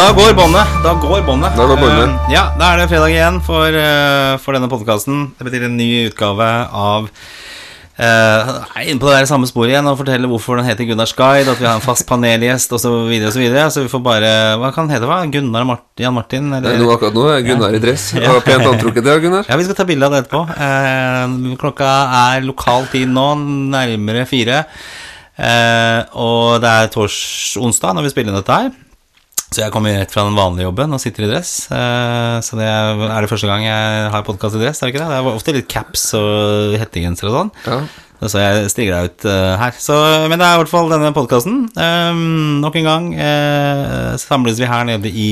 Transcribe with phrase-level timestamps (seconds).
[0.00, 0.68] da går båndet.
[0.80, 1.56] Da går båndet.
[1.58, 2.12] Da går båndet.
[2.14, 5.26] Uh, ja, da er det fredag igjen for, uh, for denne podkasten.
[5.36, 9.90] Det betyr en ny utgave av uh, er inne på det der samme sporet igjen
[9.90, 12.86] og forteller hvorfor den heter Gunnars guide, at vi har en fast panelgjest osv.
[12.86, 13.68] Så, videre, og så, videre.
[13.76, 14.32] så vi får bare
[14.62, 15.10] Hva kan den hete?
[15.10, 15.20] hva?
[15.36, 16.48] Gunnar Mart Jan Martin?
[16.56, 16.80] Eller?
[16.80, 18.10] Nå, akkurat nå er Gunnar i dress.
[18.16, 18.32] Ja.
[18.32, 19.52] Og pent antrukket, det, Gunnar.
[19.52, 20.46] Ja, vi skal ta bilde av det etterpå.
[20.48, 23.32] Uh, klokka er lokal tid nå,
[23.76, 24.64] nærmere fire.
[25.36, 27.18] Uh, og det er tors
[27.60, 28.78] onsdag når vi spiller inn dette her.
[29.50, 31.54] Så jeg kommer rett fra den vanlige jobben og sitter i dress.
[31.74, 35.02] Eh, så det er det første gang jeg har podkast i dress, er det ikke
[35.02, 35.08] det?
[35.10, 37.50] Det er ofte litt caps og hettegenser og sånn.
[37.66, 37.80] Ja.
[38.30, 39.72] Så jeg stiger deg ut uh, her.
[39.80, 39.96] Så,
[40.28, 41.64] men det er i hvert fall denne podkasten.
[41.72, 42.20] Eh,
[42.62, 43.10] nok en gang
[44.22, 45.30] samles vi her nede i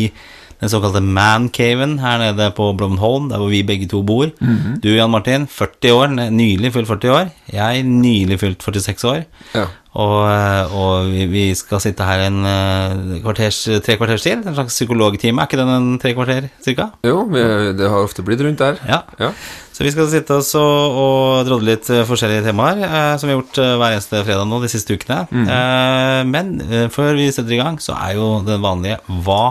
[0.61, 4.27] den såkalte mancaven her nede på Blommenholm, der hvor vi begge to bor.
[4.41, 4.81] Mm -hmm.
[4.81, 7.31] Du, Jan Martin, 40 år, nylig fylt 40 år.
[7.53, 9.23] Jeg nylig fylt 46 år.
[9.55, 9.65] Ja.
[9.93, 14.47] Og, eh, og vi, vi, skal sitte her en eh, kvarters, tre kvarters tid.
[14.47, 15.41] En slags psykologtime.
[15.41, 16.91] Er ikke den en tre kvarter cirka?
[17.05, 17.39] Jo, vi,
[17.79, 18.75] det har ofte blitt rundt der.
[18.89, 19.01] Ja.
[19.19, 19.31] ja.
[19.79, 23.35] Så vi skal sitte oss og, og drodle litt eh, forskjellige temaer, eh, som vi
[23.35, 25.21] har gjort hver eneste fredag nå de siste ukene.
[25.31, 25.45] Mm.
[25.55, 26.51] Eh, men
[26.91, 29.45] før vi setter i gang, så er jo den vanlige Hva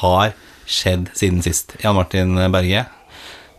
[0.00, 0.34] har
[0.68, 1.76] skjedd siden sist.
[1.82, 2.86] Jan Martin Berge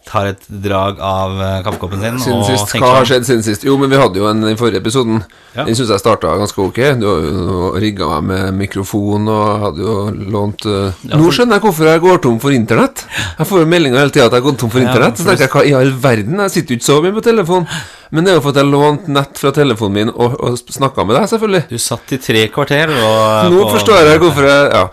[0.04, 2.20] tar et drag av eh, kaffekoppen sin.
[2.22, 3.64] Siden sist, Hva har skjedd siden sist?
[3.68, 5.22] Jo, men vi hadde jo en i forrige episoden.
[5.54, 5.64] Ja.
[5.64, 6.80] Den syns jeg starta ganske ok.
[7.00, 9.96] Du har jo rigga meg med mikrofon og hadde jo
[10.36, 10.92] lånt uh...
[11.08, 13.06] ja, Nå skjønner jeg hvorfor jeg går tom for internett.
[13.40, 15.18] Jeg får jo meldinger hele tida at jeg har gått tom for internett.
[15.18, 16.42] Ja, så tenker jeg hva i all verden?
[16.44, 17.66] Jeg sitter jo ikke så mye på telefon.
[18.12, 21.06] Men det er jo for at jeg lånte nett fra telefonen min og, og snakka
[21.08, 21.64] med deg, selvfølgelig.
[21.70, 24.84] Du satt i tre kvarter og Nå forstår jeg hvorfor jeg Ja.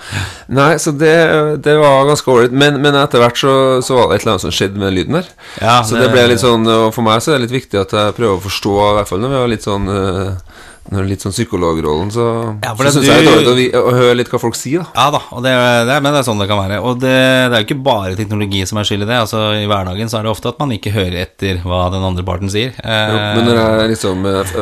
[0.50, 1.14] Nei, så det,
[1.62, 2.54] det var ganske ålreit.
[2.54, 3.52] Men, men, etter hvert så,
[3.86, 5.28] så, var det et eller annet som skjedde med lyden der.
[5.62, 7.80] Ja, så det, det ble litt sånn Og for meg så er det litt viktig
[7.80, 11.04] at jeg prøver å forstå, i hvert fall når vi har litt sånn uh, når
[11.04, 12.24] det litt sånn psykologrollen, så,
[12.64, 14.82] ja, så syns jeg det er dårlig å, å, høre litt hva folk sier.
[14.82, 14.88] Da.
[14.96, 15.52] Ja da, det,
[15.90, 16.80] det, men det er sånn det kan være.
[16.82, 19.18] Og det, det, er jo ikke bare teknologi som er skyld i det.
[19.26, 22.24] Altså I hverdagen så er det ofte at man ikke hører etter hva den andre
[22.26, 22.72] parten sier.
[22.80, 24.54] Jo, men når jeg liksom eh,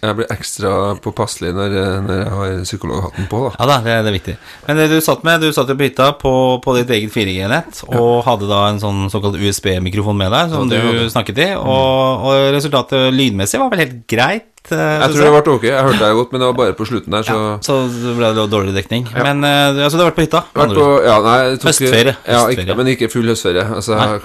[0.00, 1.76] Jeg blir ekstra påpasselig når,
[2.06, 3.52] når jeg har psykologhatten på, da.
[3.58, 4.36] Ja da, det, det er viktig.
[4.68, 7.82] Men det du satt med, du satt jo på hytta på, på ditt eget 4G-nett
[7.90, 8.22] og ja.
[8.30, 12.48] hadde da en sånn såkalt USB-mikrofon med deg som ja, du snakket i, og, og
[12.54, 14.49] resultatet lydmessig var vel helt greit?
[14.70, 15.64] Eh, jeg tror det ble ok.
[15.66, 17.78] Jeg hørte deg godt, men det var bare på slutten der, så ja, Så
[18.18, 19.08] ble det dårlig dekning.
[19.08, 19.24] Ja.
[19.26, 20.42] Men uh, altså, du har vært på hytta?
[20.54, 22.14] Vært på, ja, nei, tok, høstferie.
[22.28, 23.64] Ja, ikke, men ikke full høstferie.
[23.80, 24.22] Altså, jeg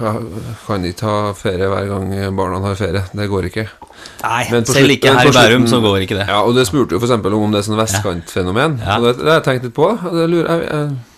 [0.68, 3.06] kan ikke ha ferie hver gang barna har ferie.
[3.16, 3.66] Det går ikke.
[4.25, 6.29] Nei, selv ikke her i Bærum så går ikke det.
[6.29, 7.16] Ja, Og det spurte jo f.eks.
[7.16, 8.79] om det er sånn vestkantfenomen.
[8.84, 9.00] Ja.
[9.00, 9.91] Og det, det har jeg tenkt litt på.
[10.03, 11.14] Det lurer jeg, jeg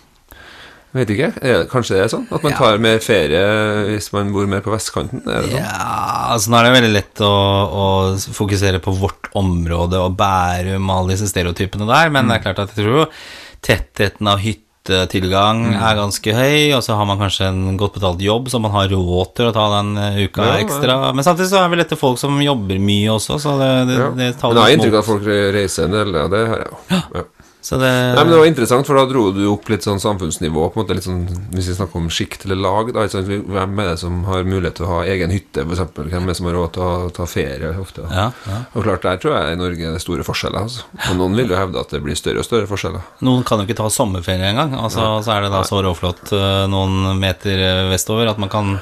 [0.96, 1.32] Vet ikke.
[1.68, 2.28] Kanskje det er sånn?
[2.32, 3.42] At man tar mer ferie
[3.90, 5.20] hvis man bor mer på vestkanten?
[5.26, 5.50] Sånn?
[5.52, 5.74] Ja,
[6.34, 7.34] altså nå er det veldig lett å,
[7.68, 12.32] å, fokusere på vårt område og Bærum og alle disse stereotypene der, men mm.
[12.32, 13.12] det er klart at jeg tror
[13.64, 14.66] tettheten av hyttetilgang
[15.12, 18.72] tilgang er ganske høy, og så har man kanskje en godt betalt jobb, så man
[18.72, 21.12] har råd til å ta den eh, uka ja, ekstra.
[21.12, 24.08] Men samtidig så er vel dette folk som jobber mye også, så det, det, ja.
[24.16, 25.28] det tar Men jeg har inntrykk av at folk
[25.58, 27.26] reiser en del, ja, det har jeg jo.
[27.58, 30.68] Det Nei, men det var interessant, for da dro du opp litt sånn samfunnsnivå.
[30.72, 33.90] På en måte litt sånn, Hvis vi snakker om sjikt eller lag, da, hvem er
[33.90, 36.48] det som har mulighet til å ha egen hytte, For eksempel, Hvem er det som
[36.48, 38.06] har råd til å ta ferie ofte?
[38.08, 38.60] Ja, ja.
[38.72, 40.68] Og klart, Der tror jeg i Norge er det store forskjeller.
[40.68, 40.86] Altså.
[41.10, 43.04] Og noen vil jo hevde at det blir større og større forskjeller.
[43.26, 44.72] Noen kan jo ikke ta sommerferie engang.
[44.78, 45.22] Altså, ja.
[45.26, 48.76] Så er det da så råflott eh, noen meter eh, vestover at man kan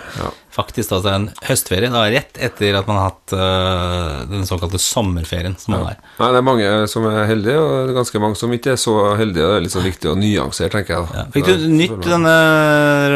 [0.57, 5.57] faktisk altså en høstferie da rett etter at man har hatt uh, den såkalte sommerferien.
[5.61, 5.95] som man ja.
[5.95, 5.99] er.
[6.21, 8.81] Nei, Det er mange som er heldige, og det er ganske mange som ikke er
[8.81, 9.45] så heldige.
[9.45, 11.19] Det er litt så viktig å nyansere, tenker jeg.
[11.19, 11.27] Ja.
[11.35, 12.37] Fikk du nytt denne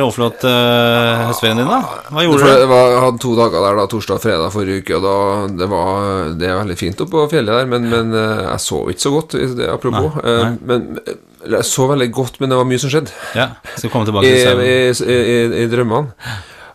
[0.01, 1.81] råflott uh, høstferien din, da?
[2.11, 2.53] Hva gjorde du?
[2.61, 5.17] Jeg hadde to dager der, da, torsdag og fredag forrige uke, og da,
[5.63, 8.93] det, var, det er veldig fint oppe på fjellet der, men, men uh, jeg sov
[8.93, 10.21] ikke så godt, det, apropos.
[10.21, 10.55] Nei, nei.
[10.69, 13.15] men jeg så veldig godt, men det var mye som skjedde.
[13.33, 16.13] Ja, skal komme tilbake til I, i, i, i drømmene.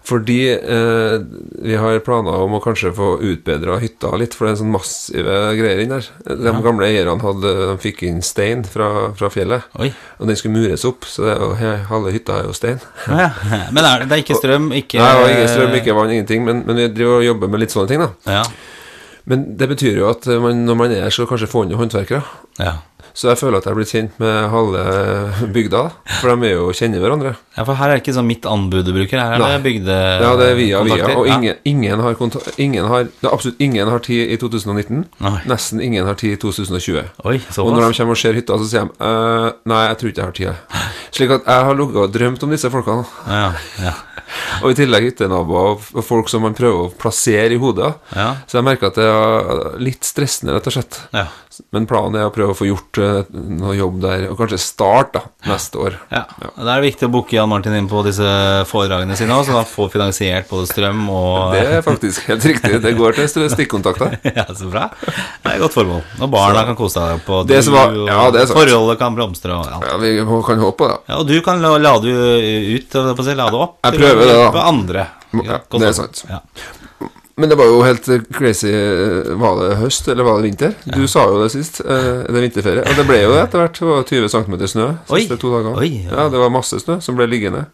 [0.06, 1.16] Fordi eh,
[1.66, 5.38] vi har planer om å kanskje få utbedra hytta litt, for det er sånn massive
[5.58, 6.10] greier inn der.
[6.28, 6.54] De ja.
[6.62, 9.90] gamle eierne hadde, de fikk inn stein fra, fra fjellet, Oi.
[10.20, 11.10] og den skulle mures opp.
[11.10, 12.78] Så det, halve hytta er jo stein.
[13.10, 13.32] Ja,
[13.74, 16.46] men er det, det, er ikke strøm, ikke Nei, og ikke strøm, ikke vann, ingenting.
[16.46, 18.38] Men, men vi driver og jobber med litt sånne ting, da.
[18.38, 18.46] Ja.
[19.26, 22.22] Men det betyr jo at man, når man er her, så kanskje man jo håndverkere.
[22.62, 22.78] Ja.
[23.16, 24.86] Så jeg føler at jeg er blitt kjent med halve
[25.56, 25.84] bygda,
[26.20, 27.38] for de er jo kjenner hverandre.
[27.56, 29.96] Ja, For her er det ikke sånn mitt anbud du bruker, her er det bygde...
[29.96, 32.18] Ja, det er via via, og ingen, ingen, har
[32.60, 35.06] ingen har Absolutt ingen har tid i 2019.
[35.24, 35.36] Nei.
[35.48, 37.06] Nesten ingen har tid i 2020.
[37.24, 40.12] Oi, og når de kommer og ser hytta, så sier de uh, Nei, jeg tror
[40.12, 40.84] ikke jeg har tid.
[41.16, 43.08] Slik at jeg har ligget og drømt om disse folkene.
[43.32, 43.48] Ja,
[43.80, 43.96] ja.
[44.62, 47.94] og i tillegg hyttenaboer og folk som man prøver å plassere i hodet.
[48.18, 48.34] Ja.
[48.50, 51.00] Så jeg merker at det er litt stressende, rett og slett.
[51.16, 51.30] Ja.
[51.76, 55.14] Men planen er å prøve å få gjort eh, noe jobb der, og kanskje start
[55.16, 55.98] da, neste år.
[56.12, 56.26] Ja.
[56.42, 58.26] Da er det viktig å booke Jan Martin inn på disse
[58.70, 62.80] foredragene sine òg, så han får finansiert både strøm og Det er faktisk helt riktig.
[62.82, 64.16] Det går til stikkontakter.
[64.36, 64.88] Ja, så bra.
[65.06, 66.02] Det er et godt formål.
[66.26, 68.58] Og barna kan kose seg på Det du, var- ja, det er sant.
[68.58, 69.78] forholdet kan blomstre og ja.
[69.92, 70.16] Ja, vi
[70.50, 70.98] kan håpe på det.
[71.08, 71.20] ja.
[71.22, 73.78] Og du kan lade ut, lade opp.
[73.86, 74.66] Jeg prøver det, da.
[74.74, 75.06] andre.
[75.46, 76.26] Ja, det er sant.
[76.30, 76.42] Ja.
[77.38, 78.70] Men det var jo helt eh, crazy.
[78.72, 80.74] eh, Var det høst, eller var det vinter?
[80.96, 81.82] Du sa jo det sist.
[81.84, 82.86] eh, Det er vinterferie.
[82.88, 83.80] Og det ble jo det etter hvert.
[83.82, 85.76] Det var 20 cm snø de siste to dagene.
[85.82, 86.12] Oi, ja.
[86.16, 86.28] ja.
[86.32, 87.66] det var masse snø som ble liggende.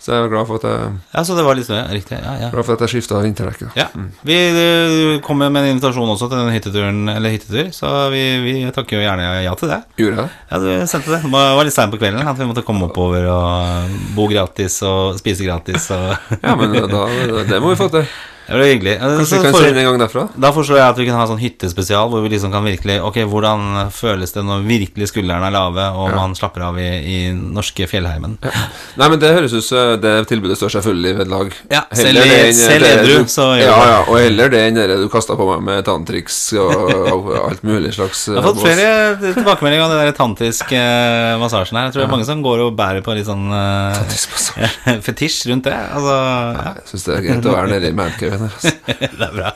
[0.00, 1.80] Så jeg er glad for at jeg, ja, så det var litt snø.
[1.92, 2.16] Riktig.
[2.24, 2.46] Ja, ja.
[2.54, 3.74] glad for at jeg skifta vinterdekket.
[3.76, 3.88] Ja.
[4.24, 8.54] Vi eh, kommer med en invitasjon også til den hytteturen, eller hyttetur, så vi, vi
[8.72, 9.80] takker jo gjerne ja til det.
[10.00, 10.32] Gjorde jeg?
[10.54, 11.20] Ja, du sendte det.
[11.26, 14.78] Det var var litt seint på kvelden at vi måtte komme oppover og bo gratis
[14.88, 15.90] og spise gratis.
[15.92, 17.04] Og Ja, men da,
[17.50, 18.06] det må vi få til.
[18.50, 18.94] Det ble hyggelig.
[19.00, 20.24] Kanskje vi kan sende en gang derfra?
[20.42, 23.20] Da foreslår jeg at vi kan ha sånn hyttespesial, hvor vi liksom kan virkelig Ok,
[23.30, 27.86] hvordan føles det når virkelig skuldrene er lave, og man slapper av i, i norske
[27.90, 28.34] fjellheimen?
[28.42, 31.52] Nei, men det høres ut som det tilbudet står seg full ved lag.
[31.70, 33.90] Ja, selv i- det enn selv edru, du- så gjør Ja, det.
[33.94, 36.74] ja, og heller det enn det du kasta på meg med tanntriks og,
[37.14, 41.78] og alt mulig slags Jeg har fått flere tilbakemeldinger om den der tantriske eh, massasjen
[41.78, 41.86] her.
[41.88, 45.64] Jeg tror det er mange som går og bærer på litt sånn eh, fetisj rundt
[45.68, 45.74] det.
[45.76, 48.39] Altså, ja, Jeg syns det er greit å være nede i mancaven.
[48.86, 49.52] det er bra.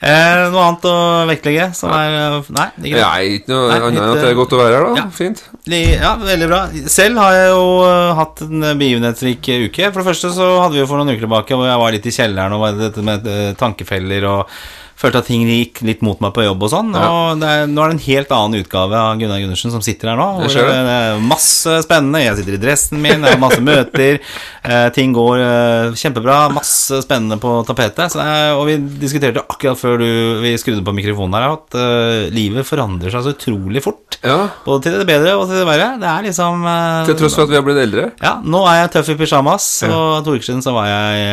[0.00, 0.94] Eh, noe annet å
[1.28, 2.92] vektlegge som er eh, Nei, det.
[2.96, 5.02] Nei, ikke noe annet enn at det er godt å være her, da.
[5.02, 5.06] ja.
[5.12, 5.42] Fint.
[5.70, 6.60] Ja, veldig bra.
[6.90, 9.90] Selv har jeg jo eh, hatt en begivenhetsrik uke.
[9.90, 12.08] For det første så hadde vi jo for noen uker tilbake hvor jeg var litt
[12.08, 14.60] i kjelleren og var dette med eh, tankefeller og
[15.00, 16.92] følte at ting gikk litt mot meg på jobb og sånn.
[16.96, 17.08] Ja.
[17.08, 20.12] Og det er, nå er det en helt annen utgave av Gunnar Gundersen som sitter
[20.12, 20.28] her nå.
[20.42, 20.76] Hvor det.
[20.94, 22.22] er masse spennende.
[22.24, 24.20] Jeg sitter i dressen min, jeg har masse møter.
[24.60, 26.50] Eh, ting går eh, kjempebra.
[26.52, 28.12] Masse spennende på tapetet.
[28.20, 30.08] Er, og vi diskuterte akkurat før du,
[30.42, 34.09] vi skrudde på mikrofonen her, at eh, livet forandrer seg så utrolig fort.
[34.22, 34.36] Ja.
[34.66, 35.86] Både til det bedre og til det verre.
[36.00, 38.04] Det er liksom uh, Til tross for at vi har blitt eldre.
[38.20, 41.24] Ja, nå er jeg tøff i pysjamas, og to uker siden så var jeg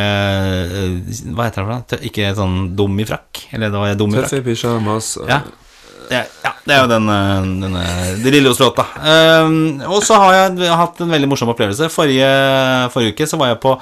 [0.48, 1.86] uh, Hva heter det for noe?
[1.92, 3.44] Tø- Ikke sånn dum i frakk?
[3.51, 5.13] Eller da var jeg dum i Tøff i pyjamas.
[5.22, 5.42] og- Ja.
[6.07, 8.86] Det, er- ja, det er jo den, eh, den eh, det lille låta.
[9.04, 11.89] Um, og så har jeg hatt en veldig morsom opplevelse.
[11.92, 12.30] Forrige,
[12.94, 13.74] forrige uke så var jeg på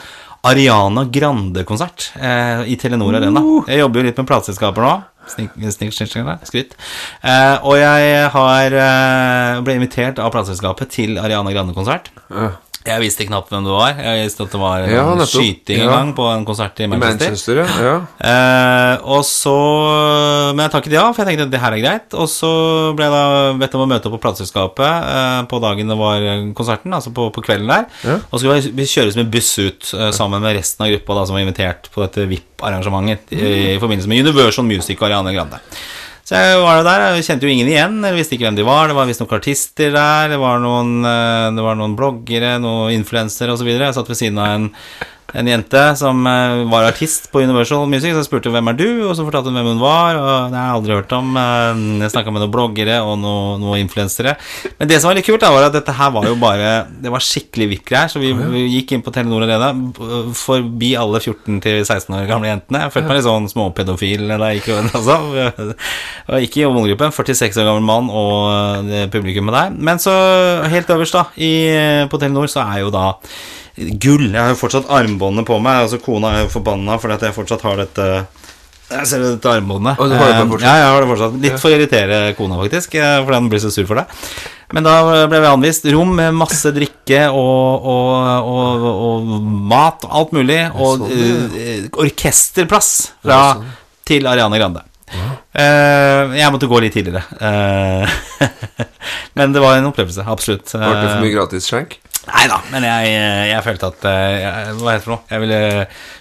[0.45, 3.41] Ariana Grande-konsert eh, i Telenor Arena.
[3.69, 4.95] Jeg jobber jo litt med plateselskaper nå.
[5.27, 6.75] Snik, snik, snik, snik, skryt.
[7.25, 12.11] Eh, og jeg har, eh, ble invitert av plateselskapet til Ariana Grande-konsert.
[12.29, 12.51] Ja.
[12.85, 13.95] Jeg visste knapt hvem du var.
[13.97, 15.91] Jeg visste at det var en Ja, skyting en Ja.
[15.95, 17.25] gang på en konsert i Manchester.
[17.31, 17.65] Manchester, ja.
[17.81, 17.95] ja.
[18.29, 19.55] Eh, og så
[20.55, 22.13] Men jeg takket ja, for jeg tenkte at det her er greit.
[22.13, 22.51] Og så
[22.95, 26.27] ble jeg da bedt om å møte opp på plateselskapet eh, på dagen det var
[26.57, 27.85] konserten, altså på, på kvelden der.
[28.29, 31.15] Og så skulle vi- vi kjøres med buss ut eh, sammen med resten av gruppa
[31.19, 35.33] da, som var invitert på dette VIP-arrangementet i, i forbindelse med Universal Music og Ariane
[35.33, 35.59] Grande.
[36.25, 38.87] Så jeg var der, jeg kjente jo ingen igjen, jeg visste ikke hvem de var.
[38.89, 43.53] Det var visstnok artister der, det var noen, eh, det var noen bloggere, noen influensere
[43.53, 43.69] osv.
[43.69, 44.65] Jeg satt ved siden av en,
[45.35, 48.85] en jente som eh, var artist på Universal Music, så jeg spurte hvem er du,
[49.09, 50.15] og så fortalte hun hvem hun var.
[50.19, 51.31] Og det har jeg aldri hørt om.
[51.41, 54.35] Eh, Jeg snakka med noen bloggere og noen, noen influensere.
[54.79, 56.71] Men det som var litt kult, da, var at dette her var jo bare
[57.03, 59.73] Det var skikkelig VIP-greier, så vi, vi gikk inn på Telenor Arena
[60.35, 62.85] forbi alle 14-16 år gamle jentene.
[62.85, 65.75] Jeg følte meg litt sånn småpedofil da jeg gikk rundt, altså.
[66.31, 67.13] Og ikke i målgruppen.
[67.15, 69.75] 46 år gammel mann og det publikummet der.
[69.75, 70.15] Men så,
[70.71, 71.51] helt øverst da, i,
[72.11, 73.11] på Telenor, så er jo da
[73.75, 74.29] gull.
[74.31, 75.83] Jeg har jo fortsatt armbåndet på meg.
[75.85, 78.09] Altså Kona er jo forbanna fordi at jeg fortsatt har dette
[78.85, 79.97] jeg ser dette armbåndet.
[79.97, 80.67] Og du har det Eh, fortsatt?
[80.69, 81.37] Ja, jeg har det fortsatt.
[81.41, 84.05] Litt for å irritere kona, faktisk, eh, fordi hun blir så sur for deg.
[84.77, 89.41] Men da ble vi anvist rom med masse drikke og, og, og, og
[89.73, 92.91] mat og alt mulig, og sånn, eh, orkesterplass
[93.25, 93.65] fra, sånn.
[94.05, 94.85] til Ariane Grande.
[95.55, 97.23] Eh, jeg måtte gå litt tidligere.
[97.41, 98.09] Eh,
[99.37, 100.69] men det var en opplevelse, absolutt.
[100.77, 101.97] Ble det for mye gratis skjenk?
[102.25, 103.09] Nei da, men jeg,
[103.51, 105.23] jeg følte at eh, jeg, Hva heter det for noe?
[105.29, 105.59] Jeg ville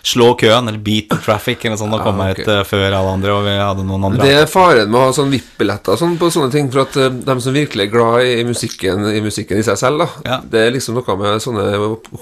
[0.04, 2.42] slå køen, eller beat the traffic, eller sånn, og Ah, komme meg ok.
[2.44, 4.26] ut eh, før alle andre, og vi hadde noen andre.
[4.28, 7.08] Det er faren med å ha sånn VIP-billetter sånn på sånne ting, for at uh,
[7.08, 10.40] de som virkelig er glad i musikken i musikken i seg selv, da Ja.
[10.44, 11.64] Det er liksom noe med sånne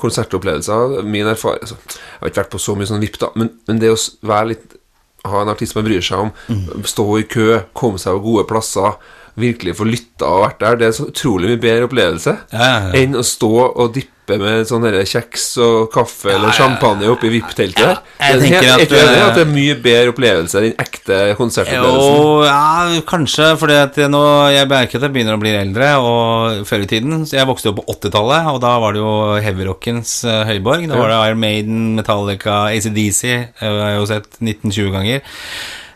[0.01, 1.03] konsertopplevelser.
[1.07, 3.81] Min erfaring altså, Jeg har ikke vært på så mye sånn VIP, da, men, men
[3.83, 4.79] det å være litt
[5.25, 6.83] ha en artist man bryr seg om, Mm.
[6.89, 8.97] stå i kø, komme seg på gode plasser,
[9.41, 12.81] virkelig få lytta og vært der, det er så utrolig mye bedre opplevelse Ja, ja,
[12.89, 12.91] ja.
[13.01, 17.97] enn å stå og dippe med sånne kjeks og kaffe eller champagne oppi VIP-teltet der.
[18.21, 22.15] jeg Det er tenker at, eh, det er mye bedre opplevelse enn ekte konsertopplevelsen?
[22.21, 23.51] Jo, ja, kanskje,
[23.83, 27.41] at jeg Jeg merker at jeg begynner å bli eldre, og før i tiden så
[27.41, 29.13] Jeg vokste jo på 80-tallet, og da var det jo
[29.43, 30.89] heavyrockens uh, høyborg.
[30.89, 33.23] Da var det Iron Maiden, Metallica, ACDC.
[33.27, 35.21] Jeg har jo sett 19-20 ganger.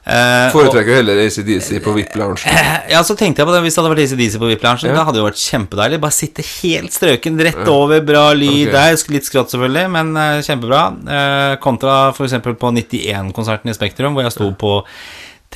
[0.06, 2.46] Og- Foretrekker jo heller ACDC på VIP-lounge.
[2.92, 4.94] ja, så tenkte jeg på det Hvis det hadde vært ACDC på VIP-loungen, Ja.
[4.94, 6.00] da hadde det jo vært kjempedeilig.
[6.04, 8.74] Bare sitte helt strøken, rett over, bra lyd okay.
[8.76, 9.14] der.
[9.16, 10.82] Litt skrått, selvfølgelig, men uh, kjempebra.
[11.10, 12.38] Uh, kontra f.eks.
[12.46, 14.76] på 91-konserten i Spektrum, hvor jeg sto på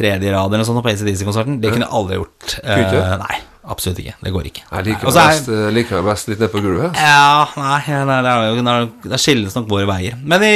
[0.00, 1.60] tredje rad eller noe sånt på ACDC-konserten.
[1.62, 2.58] Det kunne jeg aldri gjort.
[2.66, 3.38] Nei,
[3.70, 4.14] absolutt ikke.
[4.24, 4.62] Det går ikke.
[4.66, 6.96] Jeg liker er- best, eh, liker meg best litt nede på gulvet.
[6.96, 8.32] ja, nei, nei det,
[8.74, 10.16] er det skilles nok våre veier.
[10.24, 10.54] Men i,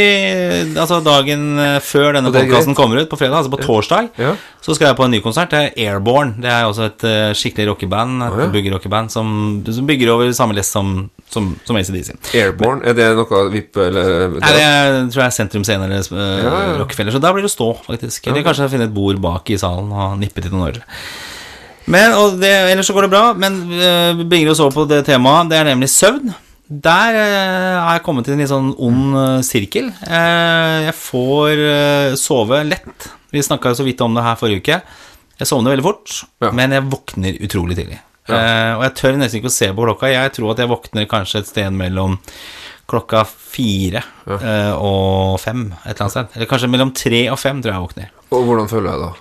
[0.74, 4.34] altså dagen eh, før denne podkasten kommer ut, på fredag, altså på torsdag, Ja.
[4.64, 5.50] så skal jeg på en ny konsert.
[5.50, 6.34] Det er Airborne.
[6.40, 8.22] Det er også et eh, skikkelig rockeband.
[8.22, 8.48] Et oh, ja.
[8.54, 9.28] byggerockeband som,
[9.66, 12.14] som bygger over samme lest som, som, som ACDC.
[12.34, 16.02] Airborne, er det noe VIP eller Nei, det er, tror jeg er Sentrum Scene eller
[16.10, 16.64] uh, Ja.
[16.80, 18.26] Rockefeller, så der blir det stå, faktisk.
[18.26, 20.82] Eller kanskje finne et bord bak i salen og nippe til noen øl.
[21.90, 24.84] Men, og det, ellers så går det bra, men uh, vi bringer oss over på
[24.88, 25.50] det temaet.
[25.52, 26.32] Det er nemlig søvn.
[26.64, 29.90] Der eh, har jeg kommet til en litt sånn ond eh, sirkel.
[30.08, 33.04] Eh, jeg får eh, sove lett.
[33.36, 34.78] Vi snakka så vidt om det her forrige uke.
[35.42, 36.50] Jeg sovner veldig fort, Ja.
[36.56, 37.98] men jeg våkner utrolig tidlig.
[38.30, 38.38] Ja.
[38.38, 40.08] Eh, og jeg tør nesten ikke å se på klokka.
[40.08, 42.16] Jeg tror at jeg våkner kanskje et sted mellom
[42.88, 45.66] klokka fire eh, og fem.
[45.84, 46.32] Et eller annet sted.
[46.38, 48.10] Eller kanskje mellom tre og fem tror jeg jeg våkner.
[48.32, 49.12] Og hvordan føler jeg da?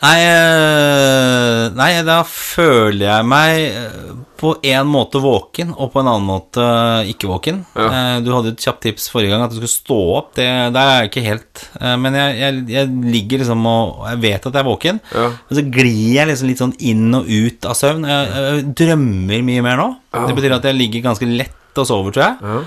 [0.00, 6.08] Nei, eh, nei, da føler jeg meg eh, på en måte våken, og på en
[6.08, 6.64] annen måte
[7.10, 7.58] ikke våken.
[7.76, 7.88] Ja.
[7.90, 10.30] Eh, Du hadde et kjapt tips forrige gang at du skulle stå opp.
[10.38, 11.64] Det, der er jeg ikke helt.
[11.76, 15.28] Eh, Men jeg, jeg, jeg ligger liksom og Jeg vet at jeg er våken, Ja.
[15.36, 18.08] men så glir jeg liksom litt sånn inn og ut av søvn.
[18.08, 19.90] Jeg, jeg drømmer mye mer nå.
[20.16, 20.24] Ja.
[20.30, 22.64] Det betyr at jeg ligger ganske lett og sover, tror jeg.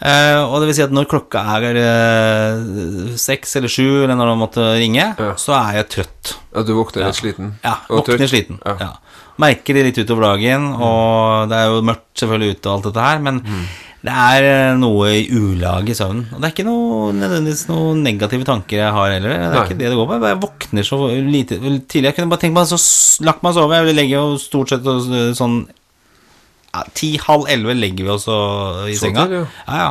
[0.00, 0.08] Ja.
[0.08, 4.30] Eh, og det vil si at når klokka er eh, seks eller sju, eller når
[4.34, 5.32] man måtte ringe, Ja.
[5.34, 6.36] så er jeg trøtt.
[6.54, 7.52] Ja, du våkner litt sliten?
[7.64, 8.30] Ja, våkner trøtt?
[8.30, 8.60] sliten.
[8.64, 8.76] Ja.
[8.80, 8.92] Ja.
[9.38, 13.04] Merker det litt utover dagen, og det er jo mørkt selvfølgelig ute og alt dette
[13.04, 13.66] her, men Mm.
[14.02, 16.26] det er eh, noe i ulag i søvnen.
[16.34, 19.28] Og det er ikke noe, nødvendigvis noen negative tanker jeg har heller.
[19.30, 19.64] Det er Nei.
[19.66, 20.20] ikke det det går på.
[20.26, 20.98] Jeg våkner så
[21.30, 22.04] lite tidlig.
[22.10, 22.78] Jeg kunne bare tenkt meg så
[23.24, 23.74] lagt meg og sove.
[23.86, 25.02] Jeg legger jo stort sett og
[26.78, 29.26] sånn ja, Ti-halv elleve legger vi oss og- i Så senga.
[29.26, 29.74] Til, ja.
[29.76, 29.88] Ja.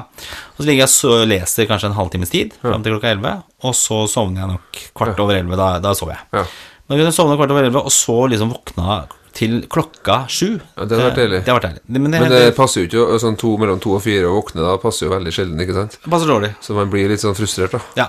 [0.55, 3.73] Og så ligger jeg og leser kanskje en halvtimes tid, fram til klokka elleve, og
[3.73, 5.57] så sovner jeg nok kvart over elleve.
[5.57, 6.25] Da, da sover jeg.
[6.33, 6.45] Ja.
[6.89, 10.57] Men jeg sovna kvart over elleve, og så liksom våkna til klokka sju.
[10.57, 11.39] Ja, det har vært deilig.
[11.45, 11.81] Det har vært deilig.
[11.93, 14.33] Men det, Men det, det passer jo ikke sånn to, mellom to og fire å
[14.39, 15.97] våkne da, passer jo veldig sjelden, ikke sant?
[16.09, 16.49] passer dårlig.
[16.65, 17.81] Så man blir litt sånn frustrert, da.
[17.99, 18.07] Ja.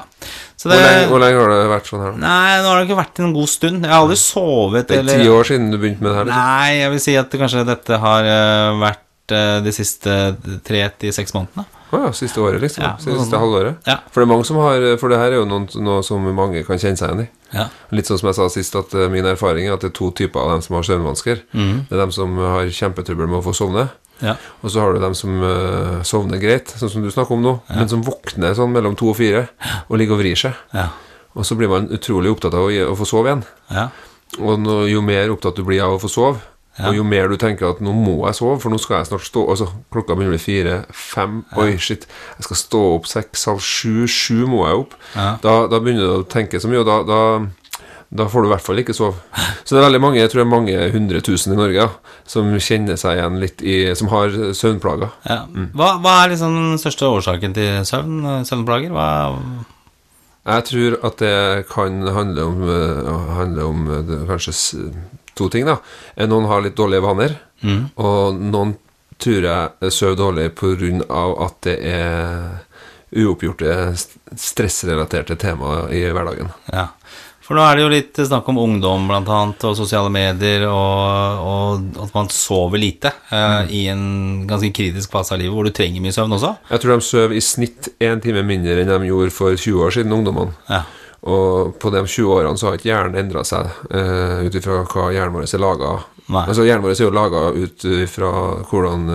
[0.58, 2.14] Så Hvor lenge, hvor lenge har det vært sånn her?
[2.16, 2.23] da?
[2.25, 3.85] Nei, nå har det ikke vært en god stund.
[3.85, 6.30] Jeg har aldri sovet Det er eller ti år siden du begynte med det her?
[6.30, 6.49] Liksom.
[6.49, 10.16] Nei, jeg vil si at kanskje dette har eh, vært eh, de siste
[10.66, 11.68] tre til seks månedene.
[11.88, 12.85] Å ja, siste året, liksom.
[12.85, 13.40] Ja, siste sånn.
[13.40, 13.78] halvåret.
[13.88, 13.99] Ja.
[14.12, 16.80] For det mange som har For det her er jo noe, noe som mange kan
[16.80, 17.28] kjenne seg igjen i.
[17.54, 17.68] Ja.
[17.97, 20.11] Litt sånn som jeg sa sist, at uh, min erfaring er at det er to
[20.12, 21.40] typer av dem som har søvnvansker.
[21.57, 21.87] Mm.
[21.88, 23.88] Det er dem som har kjempetrøbbel med å få sovne.
[24.21, 24.35] Ja.
[24.61, 27.54] Og så har du dem som uh, sovner greit, sånn som du snakker om nå,
[27.71, 29.47] men som våkner sånn mellom to og fire
[29.87, 30.59] og ligger og vrir seg.
[30.75, 30.90] Ja.
[31.38, 33.45] Og så blir man utrolig opptatt av å, å få sove igjen.
[33.71, 33.88] Ja.
[34.42, 36.42] Og nå, jo mer opptatt du blir av å få sove,
[36.78, 36.88] Ja.
[36.90, 39.26] og jo mer du tenker at nå må jeg sove, for nå skal jeg snart
[39.26, 42.06] stå Altså, klokka begynner å bli fire, fem Oi, shit,
[42.38, 44.94] jeg skal stå opp seks, halv sju, sju må jeg opp.
[45.16, 45.30] Ja.
[45.42, 47.23] Da, da begynner du å tenke så mye, og da, da
[48.08, 49.18] da får du i hvert fall ikke sove.
[49.64, 51.88] Så det er veldig mange, jeg tror det er mange hundre tusen i Norge ja,
[52.28, 55.12] som kjenner seg igjen litt i Som har søvnplager.
[55.28, 55.42] Ja.
[55.76, 58.23] Hva, hva er liksom den største årsaken til søvn?
[58.49, 58.94] Søvnplager?
[58.97, 59.08] Hva
[60.49, 64.56] Jeg tror at det kan handle om, eh, handle om eh, det, kanskje
[65.38, 65.64] to ting.
[65.66, 65.78] da
[66.16, 67.90] Eh, Noen har litt dårlige vaner, Mm.
[67.99, 68.76] og noen
[69.18, 71.45] tror jeg sover dårlig pga.
[71.47, 72.61] at det er
[73.16, 73.97] uoppgjorte
[74.37, 76.50] stressrelaterte temaer i hverdagen.
[76.73, 76.88] Ja.
[77.49, 81.38] For nå er det jo litt snakk om ungdom blant annet, og sosiale medier, og,
[81.49, 83.71] og at man sover lite eh, Mm.
[83.73, 84.02] i en
[84.47, 86.50] ganske kritisk fase av livet hvor du trenger mye søvn også.
[86.71, 89.90] Jeg tror de sover i snitt én time mindre enn de gjorde for 20 år
[89.97, 90.52] siden, ungdommene.
[90.68, 90.83] Ja.
[91.27, 95.09] Og på de 20 årene så har ikke hjernen endra seg uh, ut ifra hva
[95.15, 95.93] hjernen vår er laga.
[96.29, 98.31] Altså, hjernen vår er jo laga ut ifra
[98.69, 99.09] hvordan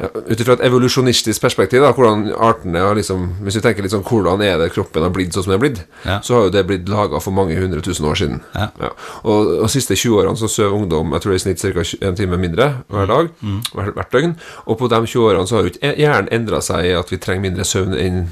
[0.00, 3.92] ja, Ut ifra et evolusjonistisk perspektiv, da, hvordan artene har liksom Hvis vi tenker litt
[3.92, 6.16] sånn hvordan er det kroppen har blitt sånn som den er blitt, Ja.
[6.24, 8.40] så har jo det blitt laga for mange hundre tusen år siden.
[8.56, 8.90] Ja.
[9.22, 11.84] Og de siste 20 årene så sover ungdom jeg tror i snitt ca.
[12.08, 13.28] en time mindre hver dag.
[13.42, 13.60] Mm.
[13.74, 14.36] hvert, hvert døgn.
[14.66, 17.20] Og på de 20 årene så har jo ikke hjernen endra seg i at vi
[17.22, 18.24] trenger mindre søvn enn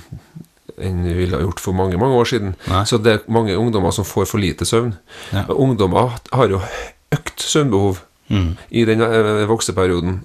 [0.85, 2.55] enn vi ville ha gjort for mange mange år siden.
[2.71, 2.85] Nei.
[2.89, 4.95] Så det er mange ungdommer som får for lite søvn.
[5.35, 5.47] Ja.
[5.55, 6.63] Ungdommer har jo
[7.15, 8.05] økt søvnbehov
[8.71, 10.21] i den eh, vokseperioden.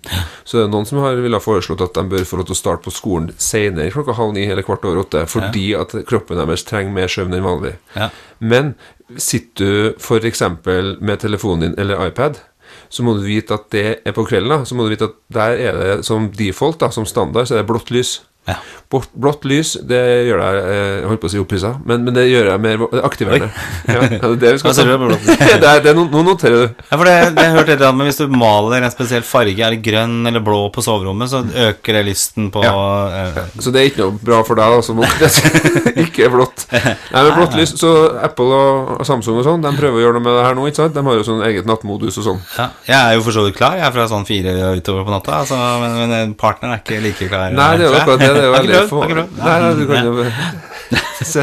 [0.45, 2.53] Så det er noen som har ville ha foreslått at de bør få lov til
[2.53, 6.37] å starte på skolen senere klokka halv ni eller kvart over åtte, fordi at kroppen
[6.37, 7.73] deres trenger mer søvn enn vanlig.
[7.97, 8.11] Ja.
[8.39, 8.75] Men
[9.17, 10.43] sitter du f.eks.
[11.01, 12.37] med telefonen din eller iPad,
[12.89, 14.53] så må du vite at det er på kvelden.
[14.53, 17.55] da Så må du vite at der er det som default, da som standard, så
[17.55, 18.19] er det blått lys.
[18.45, 18.59] Ja.
[18.93, 19.97] Blått, blått lys, det
[20.27, 22.83] gjør deg eh, Jeg holdt på å si opphissa, men, men det gjør deg mer
[23.03, 23.47] aktiverende.
[23.89, 24.75] Ja, det er det vi skal
[25.63, 26.83] det er, det Nå noterer du.
[26.91, 29.73] Ja, for det, det jeg eller annet, men Hvis du maler en spesiell farge, er
[29.73, 33.89] det grønn eller blå på soverommet, så øker det lysten på eh, Så det er
[33.89, 35.39] ikke noe bra for deg, da, som våkner.
[36.05, 36.67] ikke blått.
[36.69, 37.91] Nei, men blått lys Så
[38.29, 40.83] Apple og Samsung og sånn, de prøver å gjøre noe med det her nå, ikke
[40.83, 40.95] sant?
[40.95, 42.45] De har jo sånn eget nattmodus og sånn.
[42.59, 42.69] ja.
[42.85, 45.41] Jeg er jo for så vidt klar, jeg er fra sånn fire utover på natta,
[45.41, 47.49] altså, men, men partneren er ikke like klar.
[47.55, 48.34] Nei, det er jo akkurat det.
[48.35, 49.39] Det er jo veldig prøvd.
[49.41, 50.13] Nei, nei, du kan jo
[51.25, 51.41] Se.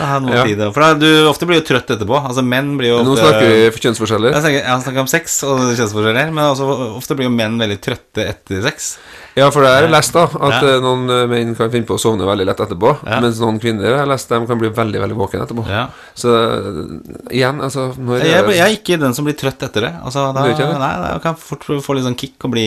[0.00, 0.62] Ja, tid.
[0.74, 2.16] For da, du ofte blir jo trøtt etterpå.
[2.20, 4.34] Altså Menn blir jo ofte Nå snakker vi kjønnsforskjeller.
[4.34, 6.68] Jeg snakker, jeg snakker om sex og kjønnsforskjeller, men også,
[7.00, 8.94] ofte blir jo menn veldig trøtte etter sex.
[9.34, 10.74] Ja, for det er lest da at Ja.
[10.76, 13.18] eh, noen eh, menn kan finne på å sovne veldig lett etterpå, Ja.
[13.20, 15.64] mens noen kvinner har lest de kan bli veldig veldig våkne etterpå.
[15.68, 15.88] Ja.
[16.14, 19.88] Så eh, igjen, altså når Jeg, jeg, jeg er ikke den som blir trøtt etter
[19.88, 19.92] det.
[20.04, 20.68] Altså, da, det?
[20.78, 22.66] nei, da kan fort få litt sånn kick og bli,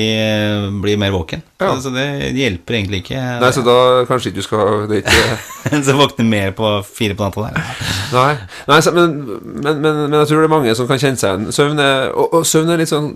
[0.84, 1.42] bli mer våken.
[1.58, 3.24] Så det hjelper egentlig ikke.
[3.42, 3.78] Nei, så da
[4.10, 5.40] kanskje ikke du skal det ikke,
[5.88, 7.74] så våkner mer på fire på natta der.
[8.12, 8.30] Nei,
[8.68, 9.16] nei så, men,
[9.64, 11.52] men, men, men jeg tror det er mange som kan kjenne seg igjen.
[11.56, 13.14] Søvn er, og, og søvn er litt sånn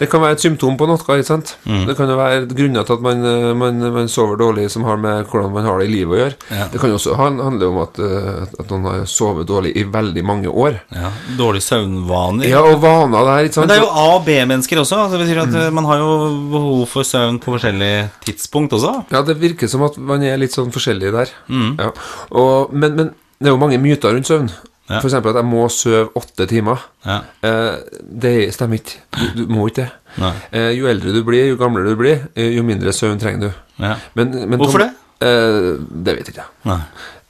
[0.00, 1.50] Det kan være et symptom på noe, ikke sant?
[1.68, 1.82] Mm.
[1.90, 4.96] Det kan jo være grunner til at man, eh, man, man sover dårlig som har
[5.00, 6.36] med hvordan man har det i livet å gjøre.
[6.56, 6.68] Ja.
[6.72, 10.24] Det kan jo også handle om at, eh, at noen har sovet dårlig i veldig
[10.24, 10.80] mange år.
[10.96, 12.48] Ja, Dårlige søvnvaner.
[12.48, 13.66] Ja, og vaner der, ikke sant?
[13.68, 15.02] Men det er jo A- og B-mennesker også.
[15.04, 15.74] Altså, det betyr at Mm.
[15.74, 16.10] Man har jo
[16.50, 19.04] behov for søvn på forskjellige tidspunkt også.
[19.12, 21.28] Ja, det virker som at man er litt sånn forskjellig der.
[21.48, 21.76] Mm.
[21.78, 21.90] Ja.
[22.32, 24.50] Og, men, men det er jo mange myter rundt søvn.
[24.90, 24.98] Ja.
[24.98, 26.80] Eksempel at jeg må sove åtte timer.
[27.06, 27.20] Ja.
[27.46, 27.76] Eh,
[28.24, 28.98] det stemmer ikke.
[29.14, 30.32] Du, du må ikke det.
[30.50, 33.62] Eh, jo eldre du blir, jo gamlere du blir, eh, jo mindre søvn trenger du.
[33.84, 33.94] Ja.
[34.18, 34.90] Men, men Hvorfor det?
[35.22, 36.50] Eh, det vet ikke jeg.
[36.66, 36.80] Nei.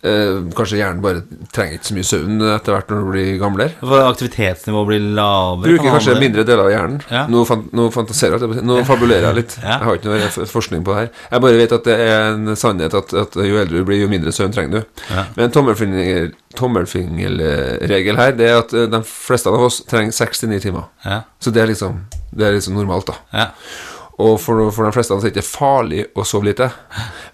[0.01, 1.21] Eh, kanskje hjernen bare
[1.53, 3.75] trenger ikke så mye søvn etter hvert når du blir gamlere.
[3.83, 5.67] For aktivitetsnivået blir lavere.
[5.67, 7.03] Bruker kan kanskje mindre deler av hjernen.
[7.13, 7.25] Ja.
[7.29, 9.57] Nå, fan, nå fantaserer jeg, nå fabulerer jeg litt.
[9.61, 9.77] Ja.
[9.77, 11.11] Jeg har ikke noe forskning på det her.
[11.35, 14.09] Jeg bare vet at det er en sannhet at, at jo eldre du blir, jo
[14.11, 15.03] mindre søvn trenger du.
[15.13, 15.27] Ja.
[15.37, 20.51] Men tommelfinger, tommelfingerregel her, det er at eh, de fleste av oss trenger seks til
[20.55, 20.89] ni timer.
[21.05, 21.21] Ja.
[21.45, 23.45] Så det er liksom, det er liksom normalt, da.
[24.21, 26.69] Og for, for de fleste er det ikke farlig å sove lite,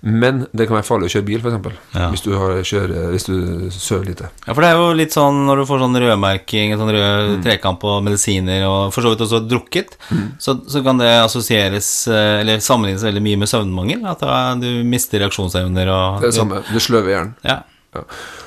[0.06, 1.78] men det kan være farlig å kjøre bil, f.eks.
[1.96, 2.08] Ja.
[2.12, 3.36] Hvis, du har, hvis du
[3.74, 4.30] sover lite.
[4.46, 7.42] Ja, for det er jo litt sånn når du får sånn rødmerking, sånn rød Mm.
[7.42, 9.96] trekant på medisiner, og for så vidt også drukket,
[10.38, 14.04] så, så kan det assosieres, eh, eller sammenlignes veldig mye med søvnmangel.
[14.06, 14.22] At
[14.62, 16.62] du mister reaksjonsevner og Det er det samme.
[16.70, 17.34] Du sløver hjernen.
[17.46, 17.60] Ja.
[17.96, 18.02] Ja.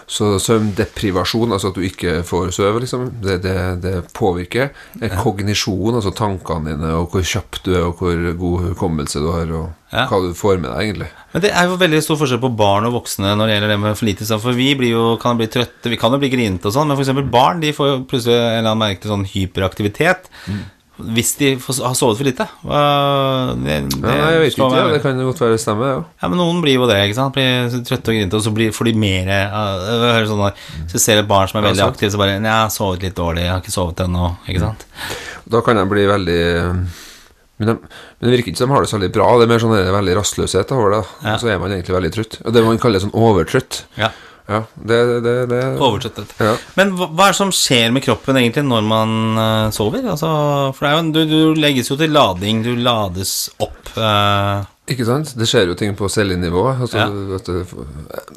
[0.10, 5.98] Så søvndeprivasjon, altså at du ikke får sove, liksom, det, det, det påvirker eh, kognisjon,
[6.00, 9.76] altså tankene dine, og hvor kjapp du er, og hvor god hukommelse du har, og
[9.94, 10.04] Ja.
[10.10, 11.08] hva du får med deg, egentlig.
[11.34, 13.78] Men det er jo veldig stor forskjell på barn og voksne når det gjelder det
[13.82, 14.42] med for lite søvn.
[14.44, 16.98] For vi blir jo, kan bli trøtte, vi kan jo bli grinete og sånn, men
[17.02, 20.30] eksempel barn de får jo plutselig en eller annen merke til sånn hyperaktivitet.
[20.46, 20.62] Mm.
[21.00, 22.46] Hvis de har sovet for lite.
[22.64, 26.00] Det, det Ja, jeg vet ikke, ja, det kan godt være det stemmer, ja.
[26.22, 27.36] Ja, men noen blir jo det, ikke sant?
[27.38, 31.24] Blir trøtte og grinte, og så blir, får de mer uh, sånn, der, Så ser
[31.24, 33.54] et barn som er veldig ja, aktiv, så bare jeg har sovet litt dårlig, jeg
[33.56, 34.88] har ikke sovet ennå', ikke sant?
[35.50, 36.42] Da kan de bli veldig
[37.60, 39.26] men, de, men det virker ikke som de har det så veldig bra.
[39.36, 41.02] Det er mer sånn veldig rastløshet over det.
[41.26, 41.34] Ja.
[41.34, 42.38] Og så er man egentlig veldig trøtt.
[42.46, 43.82] Og det man kaller sånn overtrøtt.
[44.00, 44.14] Ja.
[44.50, 46.32] Ja, det, det, det Overtrøttet.
[46.42, 46.56] Ja.
[46.80, 50.08] Men hva, hva er det som skjer med kroppen egentlig når man uh, sover?
[50.10, 50.30] Altså,
[50.74, 53.92] for det jo, du, du legges jo til lading, du lades opp.
[53.94, 54.66] Uh...
[54.90, 55.36] Ikke sant?
[55.38, 56.64] Det skjer jo ting på cellenivå.
[56.72, 57.06] Altså, Ja.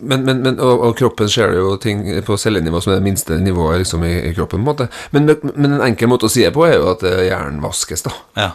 [0.03, 3.41] men, men, men, og, og kroppen skjer jo ting på cellenivå som er det minste
[3.41, 4.61] nivået liksom, i, i kroppen.
[4.61, 7.07] på en måte Men, men en enkel måte å si det på er jo at
[7.09, 8.05] eh, hjernen vaskes.
[8.05, 8.51] da ja.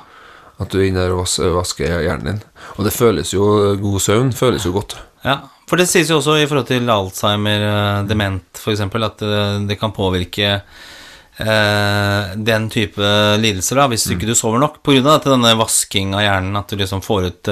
[0.61, 1.25] At du er inne der og
[1.57, 2.41] vasker hjernen din.
[2.77, 4.99] Og det føles jo God søvn føles jo godt.
[5.25, 5.41] ja.
[5.67, 9.75] For det sies jo også i forhold til Alzheimer, eh, dement f.eks., at eh, det
[9.81, 13.09] kan påvirke eh, den type
[13.41, 17.03] lidelser, da, hvis ikke du sover nok, av denne vasking av hjernen, at du liksom
[17.03, 17.51] får ut,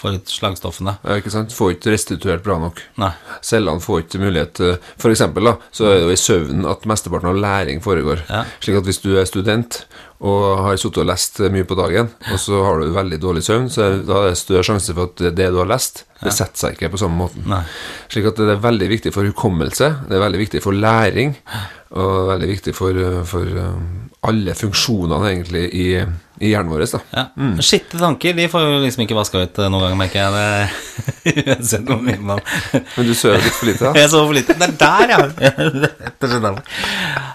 [0.00, 0.96] får ut slagstoffene.
[1.06, 1.54] Ja, ikke sant?
[1.54, 2.82] Får ikke restituert bra nok.
[2.98, 3.12] Nei.
[3.46, 6.86] Cellene får ikke mulighet til For eksempel da, så er det jo i søvnen at
[6.90, 8.26] mesteparten av læring foregår.
[8.26, 8.42] Ja.
[8.58, 9.84] Slik at hvis du er student
[10.20, 13.70] og har sittet og lest mye på dagen, og så har du veldig dårlig søvn,
[13.72, 16.74] så da er det større sjanse for at det du har lest, Det setter seg
[16.76, 17.46] ikke på samme måten.
[17.48, 17.62] Nei.
[18.12, 21.32] Slik at det er veldig viktig for hukommelse, det er veldig viktig for læring,
[21.96, 25.84] og veldig viktig for, uh, for uh, alle funksjonene egentlig i,
[26.44, 26.82] i hjernen vår.
[26.92, 27.00] Da.
[27.14, 27.22] Ja.
[27.64, 30.34] Skitte tanker de får jo liksom ikke vaska ut eh, noen gang, merker jeg.
[31.24, 33.92] Det, uansett hvor mye man Men du sover litt for lite, da?
[34.02, 34.56] Jeg sover for lite.
[34.60, 35.52] Det er der, ja!
[36.04, 36.72] Rett og slett.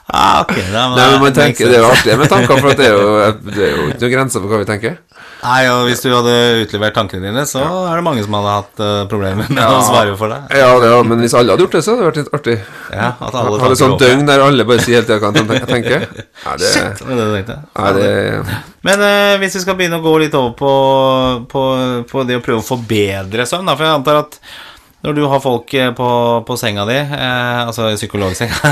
[0.06, 2.92] Ah, okay, da, Nei, men man tenker, Det er jo artig med tanker, for det
[2.92, 3.08] er jo,
[3.50, 5.00] det er jo ikke noen grenser for hva vi tenker.
[5.46, 8.82] Nei, og Hvis du hadde utlevert tankene dine, så er det mange som hadde hatt
[8.82, 10.52] uh, problemer med å svare for deg.
[10.58, 12.58] Ja, ja, men hvis alle hadde gjort det, så hadde det vært litt artig.
[12.92, 16.08] Ja, at alle Hadde sånn døgn der alle bare sier helt tida hva de tenker.
[16.46, 17.58] Ja, det, Shit, det det tenkte.
[17.78, 20.74] ja, det, Men uh, hvis vi skal begynne å gå litt over på,
[21.52, 21.66] på,
[22.10, 24.40] på det å prøve å forbedre søvn, da, for jeg antar at
[25.06, 26.08] når du har folk eh, på,
[26.48, 28.72] på senga di, eh, altså psykologsenga,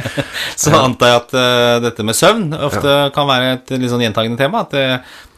[0.62, 4.38] så antar jeg at eh, dette med søvn ofte kan være et litt sånn gjentagende
[4.38, 4.62] tema.
[4.62, 4.86] At det,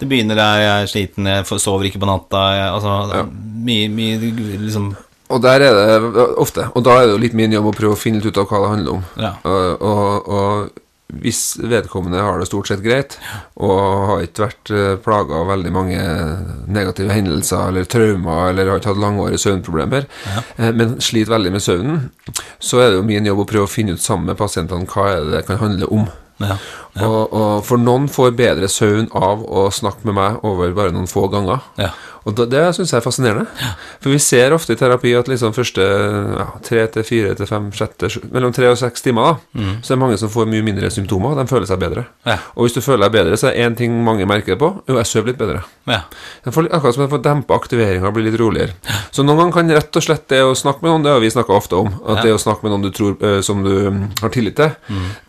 [0.01, 3.25] det begynner der jeg er sliten, jeg sover ikke på natta jeg, Altså
[3.65, 4.93] mye, mye liksom
[5.33, 6.69] Og der er det ofte.
[6.77, 8.51] Og da er det jo litt min jobb å prøve å finne litt ut av
[8.51, 9.05] hva det handler om.
[9.25, 9.33] Ja.
[9.49, 13.19] Og, og, og hvis vedkommende har det stort sett greit,
[13.61, 16.01] og har ikke vært uh, plaga av veldig mange
[16.67, 20.73] negative hendelser eller traumer, eller har ikke hatt langårige søvnproblemer, ja.
[20.73, 22.03] men sliter veldig med søvnen,
[22.59, 25.11] så er det jo min jobb å prøve å finne ut sammen med pasientene hva
[25.13, 26.09] er det kan handle om.
[26.43, 26.57] Ja.
[27.03, 31.09] Og, og for noen får bedre søvn av å snakke med meg over bare noen
[31.11, 31.65] få ganger.
[31.81, 31.91] Ja.
[32.25, 33.73] Og da, det syns jeg er fascinerende.
[34.01, 37.67] For vi ser ofte i terapi at liksom første ja, tre til fire til fem,
[37.77, 40.89] sjette, mellom tre og seks timer, da, så er det mange som får mye mindre
[40.95, 41.35] symptomer.
[41.37, 42.07] De føler seg bedre.
[42.25, 42.39] Ja.
[42.55, 44.71] Og hvis du føler deg bedre, så er det én ting mange merker det på.
[44.89, 45.61] Jo, jeg sover litt bedre.
[45.91, 45.99] Ja.
[46.49, 48.79] Får, akkurat som jeg får dempa aktiveringa og bli litt roligere.
[49.13, 51.35] Så noen ganger kan rett og slett det å snakke med noen, det har vi
[51.35, 52.29] snakka ofte om, at Ja.
[52.31, 54.73] det å snakke med noen du tror som du mm, har tillit til,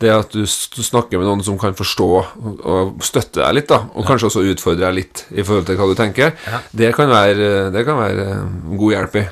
[0.00, 4.06] det at du snakker med noen som kan forstå og, støtte deg litt, da, og
[4.08, 6.34] kanskje også utfordre deg litt i forhold til hva du tenker,
[6.76, 9.24] det kan være, det kan være eh, god hjelp i.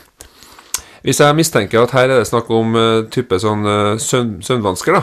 [1.05, 4.97] Hvis jeg mistenker at her er det snakk om uh, type sånn uh, søvn, søvnvansker,
[4.97, 5.03] da,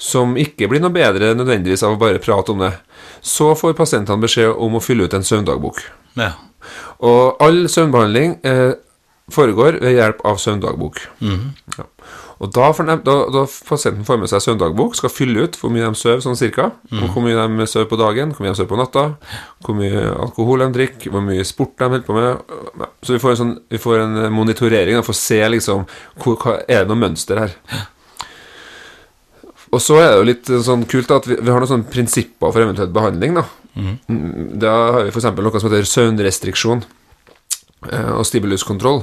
[0.00, 2.72] som ikke blir noe bedre nødvendigvis av å bare prate om det,
[3.20, 5.84] så får pasientene beskjed om å fylle ut en søvndagbok.
[6.16, 6.32] ja.
[7.04, 8.72] Og all søvnbehandling uh,
[9.30, 11.02] foregår ved hjelp av søvndagbok.
[11.76, 11.86] ja.
[12.44, 15.70] Og da, får de, da, da pasienten får med seg søvndagbok, skal fylle ut hvor
[15.72, 17.06] mye de sover, sånn cirka, Mm.
[17.14, 19.04] hvor mye de sover på dagen, hvor mye de sover på natta,
[19.64, 22.86] hvor mye alkohol de drikker, hvor mye sport de holder på med.
[23.02, 25.86] Så vi får en, sånn, vi får en monitorering da, for å se liksom
[26.20, 27.56] hvor, hva, Er det noe mønster her.
[29.72, 32.52] Og så er det jo litt sånn kult at vi, vi har noen sånne prinsipper
[32.52, 33.34] for eventuell behandling.
[33.40, 33.46] Da
[33.76, 35.24] Mm, Da har vi f.eks.
[35.36, 36.78] noe som heter søvnrestriksjon
[37.92, 39.02] eh, og stimuluskontroll.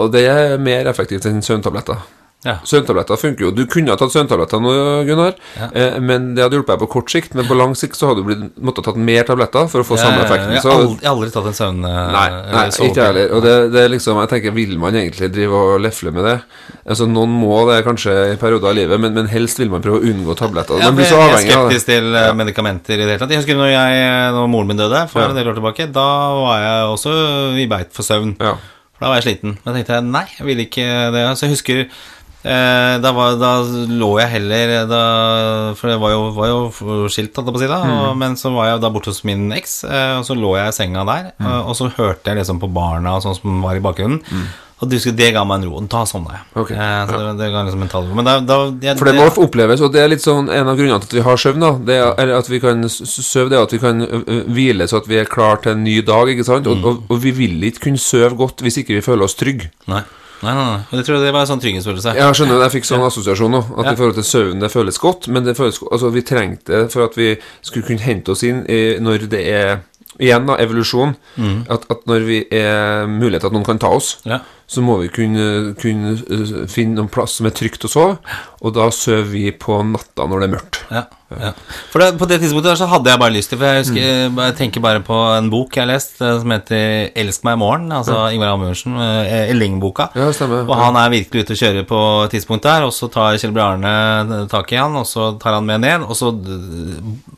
[0.00, 1.98] Og det er mer effektivt enn søvntabletter.
[2.42, 2.56] Ja.
[2.66, 3.50] Søvntabletter funker jo.
[3.54, 4.70] Du kunne ha tatt søvntabletter nå,
[5.06, 5.36] Gunnar,
[5.68, 7.36] eh, men det hadde hjulpet deg på kort sikt.
[7.38, 9.98] Men på lang sikt så hadde du blitt, måttet tatt mer tabletter for å få
[10.00, 10.50] samme effekten.
[10.56, 11.78] Jeg Så, har aldri, jeg har aldri tatt en søvn...
[11.86, 12.24] eh, nei,
[12.56, 13.28] nei ikke jeg.
[13.36, 16.34] Og det, det er liksom, jeg tenker, vil man egentlig drive og lefle med det?
[16.82, 20.02] Altså, Noen må det kanskje i perioder av livet, men, men helst vil man prøve
[20.02, 20.82] å unngå tabletter.
[20.82, 21.46] Ja, man blir så jeg er det.
[21.46, 22.26] skeptisk til ja.
[22.42, 23.30] medikamenter i det hele tatt.
[23.36, 25.30] Jeg husker når, jeg, når moren min døde for Ja.
[25.30, 25.86] en del år tilbake.
[25.94, 26.08] Da
[26.42, 27.14] var jeg også
[27.62, 28.34] i beit for søvn.
[28.42, 28.56] Ja.
[28.98, 29.54] For da var jeg sliten.
[29.62, 31.22] Men da tenkte jeg nei, jeg vil ikke det.
[31.38, 31.84] Så jeg husker
[32.42, 33.52] eh, da, var, da
[33.90, 35.02] lå jeg heller da,
[35.78, 36.58] For det var jo, var jo
[37.12, 37.80] skilt, holdt jeg på å si, da.
[37.86, 38.18] Mm.
[38.22, 40.76] Men så var jeg da borte hos min eks, eh, og så lå jeg i
[40.80, 41.32] senga der.
[41.38, 41.48] Mm.
[41.48, 44.22] Og, og så hørte jeg liksom på barna og sånn som var i bakgrunnen.
[44.82, 45.80] Og husker, det ga meg en ro.
[45.86, 46.46] Da sovna jeg.
[46.58, 46.74] Okay.
[46.74, 48.08] Eh, så det, det ga liksom en tall.
[48.18, 50.78] Men da, da jeg, For det må oppleves, og det er litt sånn en av
[50.78, 51.62] grunnene til at vi har søvn.
[51.62, 54.02] da Det er, eller at vi kan søve, det er at vi kan
[54.50, 56.32] hvile så at vi er klar til en ny dag.
[56.34, 56.66] Ikke sant?
[56.66, 59.70] Og, og, og vi vil ikke kunne søve godt hvis ikke vi føler oss trygge.
[59.92, 60.02] Nei.
[60.42, 60.80] Nei, nei, nei.
[60.98, 62.14] Det tror jeg det var en sånn trygghetsfølelse.
[62.18, 63.60] Jeg skjønner, jeg fikk sånn assosiasjon nå.
[63.78, 63.92] At Ja.
[63.92, 67.04] i forhold til søvn det føles godt, men det føles, altså vi trengte det for
[67.04, 69.80] at vi skulle kunne hente oss inn i, når det er
[70.20, 71.14] Igjen, da, evolusjon.
[71.72, 74.40] At, at når vi er mulighet til at noen kan ta oss, Ja.
[74.72, 78.16] Så må vi kunne, kunne uh, finne noen plass som er trygt å sove,
[78.62, 80.80] og da sover vi på natta når det er mørkt.
[80.92, 81.06] Ja,
[81.40, 81.52] ja.
[81.92, 84.02] For det, På det tidspunktet der så hadde jeg bare lyst til For jeg, husker,
[84.36, 87.60] jeg tenker bare på en bok jeg har lest eh, som heter 'Elsk meg i
[87.62, 87.92] morgen'.
[87.96, 90.10] Altså Ingvar Amundsen, eh, Elling-boka.
[90.18, 90.66] Ja, stemmer.
[90.68, 93.54] Og han er virkelig ute og kjører på et tidspunkt der, og så tar Kjell
[93.56, 96.32] Bjarne tak i han, og så tar han med ned, og så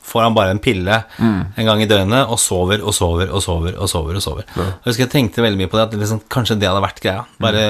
[0.03, 3.77] får han bare en pille en gang i døgnet, og sover og sover og sover
[3.77, 4.15] og sover.
[4.15, 6.83] og sover Jeg husker jeg tenkte veldig mye på det, at liksom, kanskje det hadde
[6.83, 7.24] vært greia.
[7.41, 7.61] Bare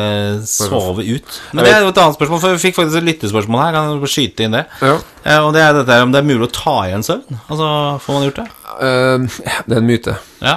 [0.46, 1.38] sove ut.
[1.58, 3.72] Men det er jo et annet spørsmål, for vi fikk faktisk et lyttespørsmål her.
[3.74, 4.65] Kan du skyte inn det?
[4.86, 5.00] Ja.
[5.26, 7.39] Eh, Og det er dette her om det er mulig å ta igjen søvn.
[7.50, 7.70] Altså,
[8.06, 8.46] får man gjort det?
[8.76, 10.15] Eh, det er en myte.
[10.46, 10.56] Ja.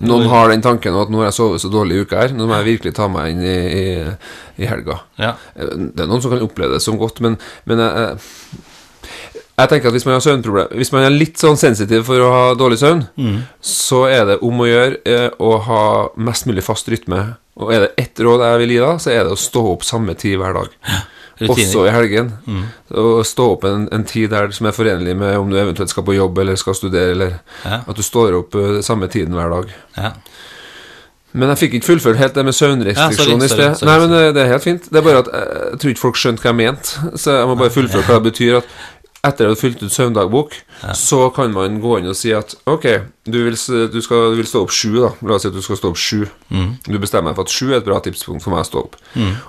[0.00, 2.46] Noen har den tanken at nå har jeg sovet så dårlig i uka her, nå
[2.48, 5.00] må jeg virkelig ta meg inn i, i, i helga.
[5.20, 5.34] ja.
[5.58, 7.36] Eh, Det er noen som kan oppleve det som godt, men,
[7.68, 8.30] men eh,
[9.56, 12.30] Jeg tenker at Hvis man har søvnproblem Hvis man er litt sånn sensitiv for å
[12.34, 13.04] ha dårlig søvn,
[13.64, 15.82] så er det om å gjøre eh, å ha
[16.16, 17.22] mest mulig fast rytme.
[17.56, 19.84] Og er det ett råd jeg vil gi da, så er det å stå opp
[19.88, 20.74] samme tid hver dag.
[21.40, 21.52] Rutiner.
[21.56, 22.30] Også i helgen.
[22.96, 26.04] Og stå opp en, en tid der som er forenlig med om du eventuelt skal
[26.04, 27.80] på jobb eller skal studere, eller Ja.
[27.88, 29.72] at du står opp eh, samme tiden hver dag.
[29.96, 30.12] Ja.
[31.36, 33.82] Men jeg fikk ikke fullført helt det med søvnrestriksjon i sted.
[33.84, 34.86] Nei, men eh, det er helt fint.
[34.88, 37.10] Det er bare at jeg tror ikke folk skjønte hva jeg mente.
[37.20, 38.56] Så jeg må bare fullføre hva det betyr.
[38.62, 38.70] At
[39.26, 40.54] etter at du har fylt ut søvndagbok,
[40.94, 42.86] så kan man gå inn og si at ok,
[43.26, 43.56] du vil,
[43.92, 45.10] du skal, du vil stå opp sju, da.
[45.26, 46.22] La oss si at du skal stå opp sju.
[46.86, 48.96] Du bestemmer deg for at sju er et bra tidspunkt for meg å stå opp.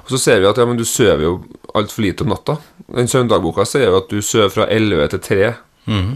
[0.04, 1.36] Og så ser vi at ja, men du sover jo
[1.78, 2.58] altfor lite om natta.
[2.98, 5.54] Den søvndagboka sier jo at du sover fra elleve til tre.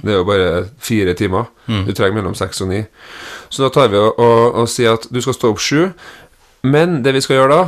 [0.02, 1.46] Det er jo bare fire timer.
[1.88, 2.82] Du trenger mellom seks og ni.
[3.50, 5.86] Så da tar vi og, og, og sier at du skal stå opp sju.
[6.68, 7.62] Men det vi skal gjøre da,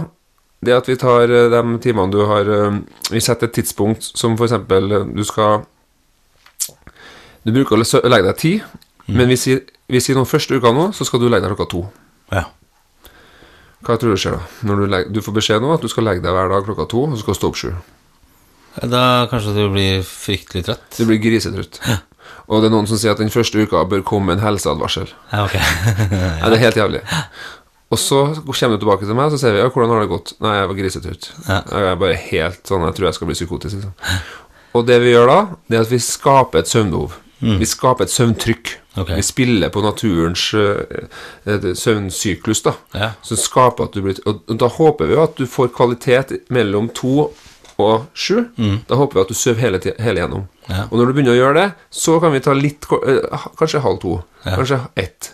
[0.64, 2.80] det er at vi tar eh, de timene du har eh,
[3.12, 5.66] Vi setter et tidspunkt som eksempel eh, du skal
[7.44, 8.54] Du bruker å legge deg ti,
[9.12, 11.88] men hvis i noen første uka nå, så skal du legge deg klokka to.
[12.34, 12.48] ja.
[13.84, 14.46] Hva tror du skjer da?
[14.64, 16.86] Når du, legger, du får beskjed nå at du skal legge deg hver dag klokka
[16.88, 17.72] to, og så skal du stå opp sju.
[18.90, 20.86] Da kanskje du blir fryktelig trøtt.
[20.96, 21.82] Du blir grisetrutt.
[22.48, 25.12] Og det er noen som sier at den første uka bør komme en helseadvarsel.
[25.34, 25.58] Ja, ok.
[26.40, 26.48] ja.
[26.48, 27.04] det er helt jævlig.
[27.94, 30.12] Og så kommer du tilbake til meg, og så sier vi ja, hvordan har det
[30.14, 30.34] gått?
[30.42, 31.28] Nei, jeg var grisetrøtt'.
[31.46, 31.60] Ja.
[31.60, 33.84] Jeg er bare helt sånn, jeg tror jeg skal bli psykotisk.
[33.84, 34.24] Liksom.
[34.80, 37.20] Og det vi gjør da, det er at vi skaper et søvnbehov.
[37.60, 38.74] Vi skaper et søvntrykk.
[38.94, 39.18] Okay.
[39.18, 42.76] Vi spiller på naturens eh, søvnsyklus, da.
[42.94, 43.10] Ja.
[43.26, 47.32] Som skaper at du blir Og da håper vi at du får kvalitet mellom to
[47.82, 48.44] og sju.
[48.88, 50.46] Da håper vi at du sover hele, hele gjennom.
[50.70, 50.86] Ja.
[50.92, 54.00] Og når du begynner å gjøre det, så kan vi ta litt eh, Kanskje halv
[54.04, 54.20] to.
[54.46, 55.34] Kanskje ett.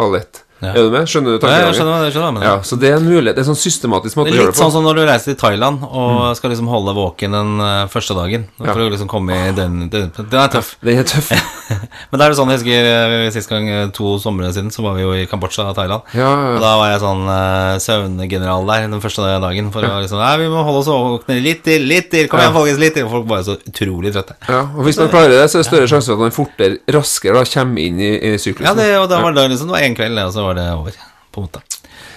[0.00, 0.45] Halv ett.
[0.62, 0.70] Ja.
[0.72, 1.04] Er du med?
[1.04, 3.36] Skjønner du Ja, jeg skjønner, jeg skjønner, men Ja, så det er en mulighet.
[3.36, 4.54] Det er en sånn systematisk måte Det gjøre er på.
[4.54, 7.86] litt sånn som når du reiser til Thailand og skal liksom holde våken den eh,
[7.92, 8.46] første dagen.
[8.56, 8.86] For Ja.
[8.86, 10.76] å liksom komme i den, den Den er tøff.
[10.80, 11.28] Den er tøff.
[12.10, 14.84] Men da er det sånn, jeg husker eh, sist gang, eh, to somre siden, så
[14.84, 16.06] var vi jo i Kambodsja Thailand.
[16.16, 19.72] Ja, ja, Og da var jeg sånn uh, søvngeneral der den første dagen.
[19.74, 22.30] For å liksom Nei, vi må holde oss våkne litt til, litt til.
[22.30, 23.08] Kom igjen, folkens, litt til.
[23.08, 24.38] Og folk bare så utrolig trøtte.
[24.48, 24.62] ja.
[24.76, 27.40] Og hvis man klarer det, så er det større sjanse for at man fortere, raskere
[27.40, 28.70] da, kommer inn i, i syklusen.
[28.70, 30.70] Ja, det, og da var det liksom Det var én kveld, og så var det
[30.76, 31.00] over.
[31.34, 31.65] På en måte.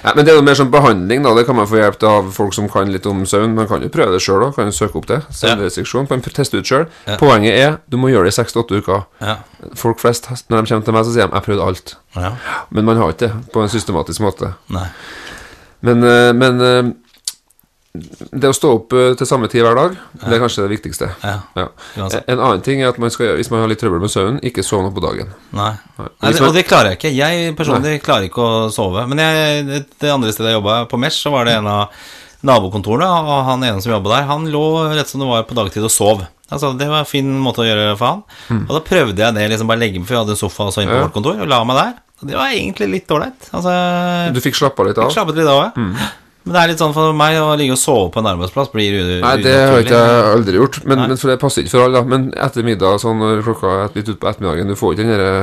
[0.03, 1.33] Ja, men det er jo mer sånn behandling, da.
[1.35, 3.55] Det kan man få hjelp av folk som kan litt om søvn.
[3.57, 4.53] Man kan jo prøve det sjøl òg.
[4.55, 5.19] Kan jo søke opp det.
[5.35, 6.07] Søvnrestriksjon.
[6.07, 6.85] Kan teste ut sjøl.
[7.07, 7.17] Ja.
[7.19, 9.03] Poenget er du må gjøre det i seks til åtte uker.
[9.19, 9.39] Ja.
[9.79, 11.95] Folk flest, når de kommer til meg, så sier de 'jeg prøvde alt'.
[12.15, 12.31] ja.
[12.71, 14.53] Men man har ikke det på en systematisk måte.
[14.69, 14.87] Nei.
[15.81, 16.91] Men, eh, men eh,
[18.31, 21.09] det å stå opp eh, til samme tid hver dag, det er kanskje det viktigste.
[21.23, 21.35] Ja.
[21.59, 21.67] Ja.
[22.27, 24.63] En annen ting er at man skal, hvis man har litt trøbbel med søvnen, ikke
[24.65, 25.33] sove på dagen.
[25.55, 25.73] Nei.
[25.97, 26.07] Nei.
[26.23, 27.13] Nei, det, og det klarer jeg ikke.
[27.17, 29.05] Jeg personlig klarer ikke å sove.
[29.11, 31.93] Men jeg, det, andre stedet jeg jobba, på Mesh, så var det en av
[32.45, 35.83] nabokontorene, og han ene som jobba der, han lå rett som det var på dagtid
[35.83, 36.21] og sov.
[36.49, 38.21] Altså, det var en fin måte å gjøre for han.
[38.63, 40.81] Og da prøvde jeg det, liksom bare legge meg, for jeg hadde en sofa også
[40.85, 41.01] inn på Mm.
[41.01, 41.07] Ja.
[41.09, 41.91] vårt kontor, og la meg der.
[42.19, 43.45] Og det var egentlig litt ålreit.
[43.55, 43.75] Altså,
[44.33, 45.07] Du fikk slappa litt av?
[45.11, 46.07] jeg slappet litt av, ja.
[46.49, 48.95] Men det er litt sånn for meg å ligge og sove på en arbeidsplass blir
[48.97, 49.21] unaturlig.
[49.21, 50.79] Nei, det har jeg ikke aldri gjort.
[50.89, 52.01] Men, men for det passer ikke for alle.
[52.01, 55.35] da Men etter middag sånn klokka er litt utpå ettermiddagen Du får ikke den derre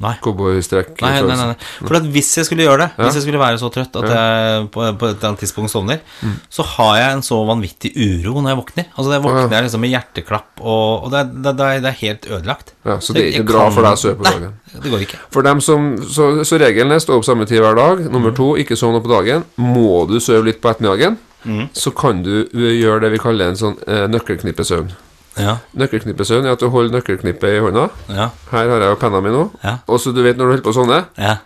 [0.00, 0.14] Nei.
[0.24, 1.56] cowboystrekk Nei, nei, nei, nei.
[1.86, 4.68] For at hvis jeg skulle gjøre det, hvis jeg skulle være så trøtt at jeg
[4.72, 6.34] på, på et eller annet tidspunkt sovner, Mm.
[6.50, 8.86] så har jeg en så vanvittig uro når jeg våkner.
[8.96, 12.26] Altså Jeg våkner jeg liksom med hjerteklapp, og, og det, det, det, er, det helt
[12.30, 12.72] ødelagt.
[12.84, 14.54] Ja, så det er Jeg ikke bra kan- for deg å sove på dagen?
[14.72, 15.18] Nei, det går ikke.
[15.30, 17.98] For dem som Så, så regelen er stå opp samme tid hver dag.
[18.06, 18.12] Mm.
[18.12, 19.44] Nummer to, ikke sovne på dagen.
[19.60, 21.70] Må du sove litt på ettermiddagen, Mm.
[21.72, 24.90] så kan du uh, gjøre det vi kaller en sånn eh, nøkkelknippesøvn.
[25.40, 27.88] Ja, Nøkkelknippesøvn er at du holder nøkkelknippet i hånda.
[28.08, 29.46] ja, Her har jeg jo penna mi nå.
[29.64, 29.78] Ja.
[29.88, 31.36] Og så du vet når du holder på sånne, ja,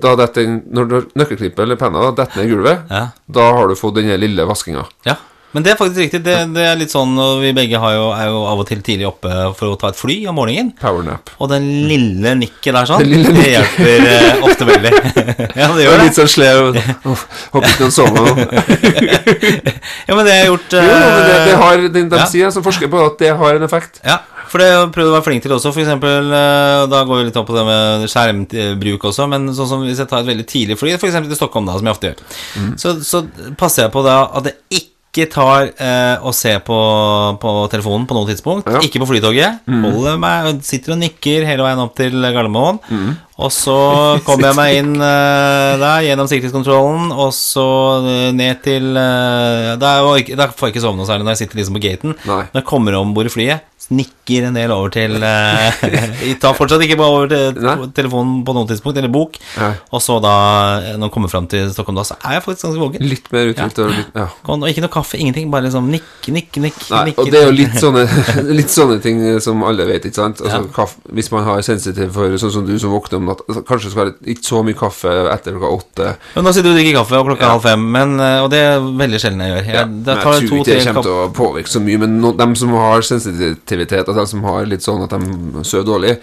[0.00, 3.04] da detter den Når du har nøkkelknippet eller penna detter ned i gulvet, ja.
[3.30, 4.86] da har du fått den lille vaskinga.
[5.06, 5.16] ja.
[5.54, 6.20] Men det er faktisk riktig.
[6.26, 8.80] Det, det er litt sånn og Vi begge har jo, er jo av og til
[8.82, 10.72] tidlig oppe for å ta et fly om morgenen.
[10.80, 11.30] Powernap.
[11.38, 14.92] Og den lille nikket der sånn, det, det hjelper eh, ofte veldig.
[15.60, 16.04] ja, det gjør det.
[16.08, 16.78] litt sånn slev.
[17.54, 18.34] Håper ikke noen sove nå.
[20.04, 22.26] Ja, men det har gjort Jo, det, det eh, har, de, de ja.
[22.28, 24.00] sier som forsker på at det har en effekt.
[24.04, 24.18] Ja,
[24.50, 25.72] for det prøvde å være flink til også.
[25.74, 29.26] For eksempel, eh, da går vi litt opp på det med skjermbruk også.
[29.32, 31.16] Men sånn som hvis jeg tar et veldig tidlig fly, f.eks.
[31.24, 32.74] til Stockholm, da, som jeg ofte gjør, Mm.
[32.78, 33.24] så, så
[33.58, 34.93] passer jeg på da at det ikke
[35.30, 36.78] tar eh, og ser på,
[37.40, 38.66] på telefonen på noe tidspunkt.
[38.66, 38.80] Ja.
[38.80, 38.88] Mm.
[38.88, 39.62] Ikke på flytoget.
[39.70, 42.80] Holder meg, sitter og nikker hele veien opp til Gardermoen.
[42.90, 43.14] Mm.
[43.34, 43.76] Og så
[44.26, 47.66] kommer jeg meg inn eh, der gjennom sikkerhetskontrollen, og så
[48.02, 49.72] eh, ned til eh,
[50.20, 52.18] ikke, da får jeg ikke sove noe særlig når jeg sitter liksom på gaten.
[52.28, 52.42] Nei.
[52.52, 55.18] Når jeg kommer om bord i flyet, nikker en del over til
[56.24, 59.36] Jeg Tar fortsatt ikke bare over til telefonen på noe tidspunkt, eller bok.
[59.58, 59.72] Nei.
[59.94, 60.32] Og så da,
[60.80, 63.04] eh, når jeg kommer fram til Stockholm, da, så er jeg faktisk ganske våken.
[63.10, 64.26] Litt mer uthvilt og litt Ja.
[64.48, 65.50] Og ikke noe kaffe, ingenting.
[65.52, 66.80] Bare liksom nikk, nikk, nikk.
[66.90, 68.04] Nei, nikk og det er jo litt sånne,
[68.60, 70.40] litt sånne ting som alle vet, ikke sant?
[70.44, 70.72] Altså, Ja.
[70.74, 73.90] kaffe, hvis man har sensitiv for sånn som du som våkner om natta, altså, kanskje
[73.94, 76.16] skal det ikke så mye kaffe etter klokka åtte.
[76.36, 78.60] Men nå sitter du og drikker kaffe, og klokka halv fem, men, eh, og det
[78.64, 79.64] er veldig sjelden jeg gjør.
[79.64, 81.98] Jeg, Ja, jeg tror ikke det kommer til å påvirke så mye.
[82.04, 83.73] Men no, dem som har sensitivitet,
[84.08, 86.14] og de som har litt sånn at de sover dårlig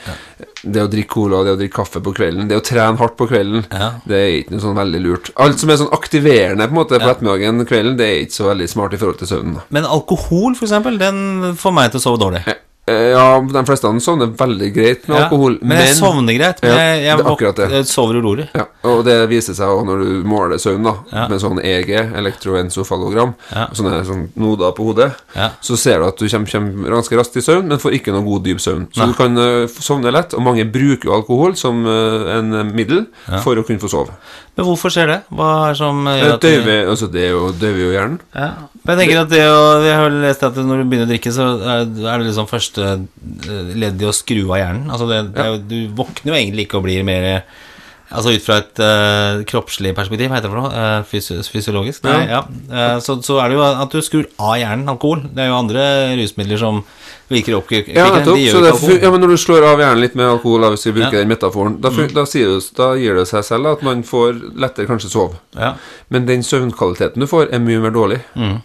[0.64, 3.28] Det å drikke cola, det å drikke kaffe på kvelden, det å trene hardt på
[3.28, 3.92] kvelden, Ja.
[4.06, 5.32] det er ikke noe sånn veldig lurt.
[5.42, 8.46] Alt som er sånn aktiverende på en måte på ettermiddagen kvelden, det er ikke så
[8.54, 9.62] veldig smart i forhold til søvnen.
[9.70, 12.44] Men alkohol, for eksempel, den får meg til å sove dårlig.
[12.48, 16.62] Eh, Ja, de fleste sovner veldig greit med Ja, alkohol, men jeg sovner greit.
[16.64, 18.48] Men Ja, jeg, jeg, våk- jeg sover urolig.
[18.58, 23.36] Ja, og det viser seg også når du måler søvn, da med sånn EG, elektroensofalogram,
[23.70, 25.52] og sånne sånn noder på hodet, Ja.
[25.62, 28.26] så ser du at du kommer, kommer ganske raskt i søvn, men får ikke noe
[28.26, 28.88] god dyp søvn.
[28.92, 33.06] Så du kan uh, sovne lett, og mange bruker jo alkohol som uh, en middel
[33.44, 34.18] for å kunne få sove.
[34.58, 35.20] Men hvorfor skjer det?
[35.32, 36.46] Hva er det som gjør at
[36.92, 38.20] altså det er jo, døyver jo hjernen.
[38.36, 38.50] Ja.
[38.82, 41.34] Men jeg tenker at det å, Jeg har lest at når du begynner å drikke,
[41.34, 44.88] så er det liksom første eh, ledd i å skru av hjernen.
[44.90, 47.28] Altså det, det er du våkner jo egentlig ikke og blir mer
[48.12, 50.72] Altså ut fra et uh, kroppslig perspektiv, heter det for noe?
[50.76, 52.04] Uh, fysi fysiologisk?
[52.04, 52.42] Nei, ja.
[52.68, 55.24] Eh, så, så er det jo at du skrur av hjernen alkohol.
[55.32, 55.86] Det er jo andre
[56.20, 56.82] rusmidler som
[57.32, 58.38] virker opp Ja, nettopp.
[58.52, 61.18] Så det, ja, men når du slår av hjernen litt med alkohol, hvis vi bruker
[61.18, 61.22] Ja.
[61.22, 62.14] Den metaforen, da, mm.
[62.14, 65.40] da, du, da gir det seg selv at man får lettere kanskje sove.
[65.56, 65.74] Ja.
[66.10, 68.20] Men den søvnkvaliteten du får, er mye mer dårlig.
[68.36, 68.58] Mm.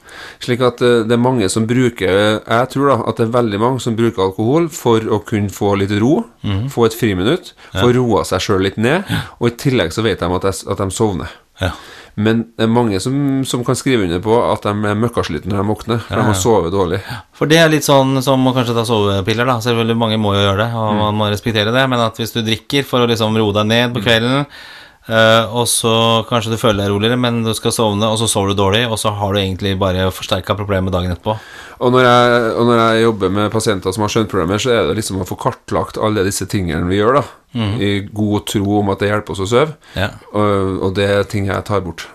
[0.43, 3.61] Slik at eh, det er mange som bruker Jeg tror da at det er veldig
[3.61, 6.69] mange som bruker alkohol for å kunne få litt ro, Mm.
[6.71, 9.03] få et friminutt, få roa seg sjøl litt ned,
[9.41, 11.33] og i tillegg så vet de at, de- at de sovner.
[11.61, 11.71] Ja.
[12.17, 15.61] Men det er mange som, som kan skrive under på at de er møkkaslitne når
[15.61, 17.03] de våkner, for de har sovet dårlig.
[17.37, 19.59] For det er litt sånn som å kanskje ta sovepiller, da.
[19.65, 21.85] Selvfølgelig, mange må jo gjøre det, og man må respektere det.
[21.93, 24.49] Men at hvis du drikker for å liksom roe deg ned på kvelden,
[25.07, 25.91] Uh, og så
[26.27, 28.99] kanskje du føler deg roligere, men du skal sovne, og så sover du dårlig, og
[28.99, 31.37] så har du egentlig bare forsterka problemet dagen etterpå.
[31.79, 34.97] Og når, jeg, og når jeg jobber med pasienter som har skjønnproblemer, så er det
[34.99, 37.23] liksom å få kartlagt alle disse tingene vi gjør, da.
[37.57, 39.77] I god tro om at det hjelper oss å sove.
[39.97, 40.11] Ja.
[40.33, 42.07] Og, og det er ting jeg tar bort.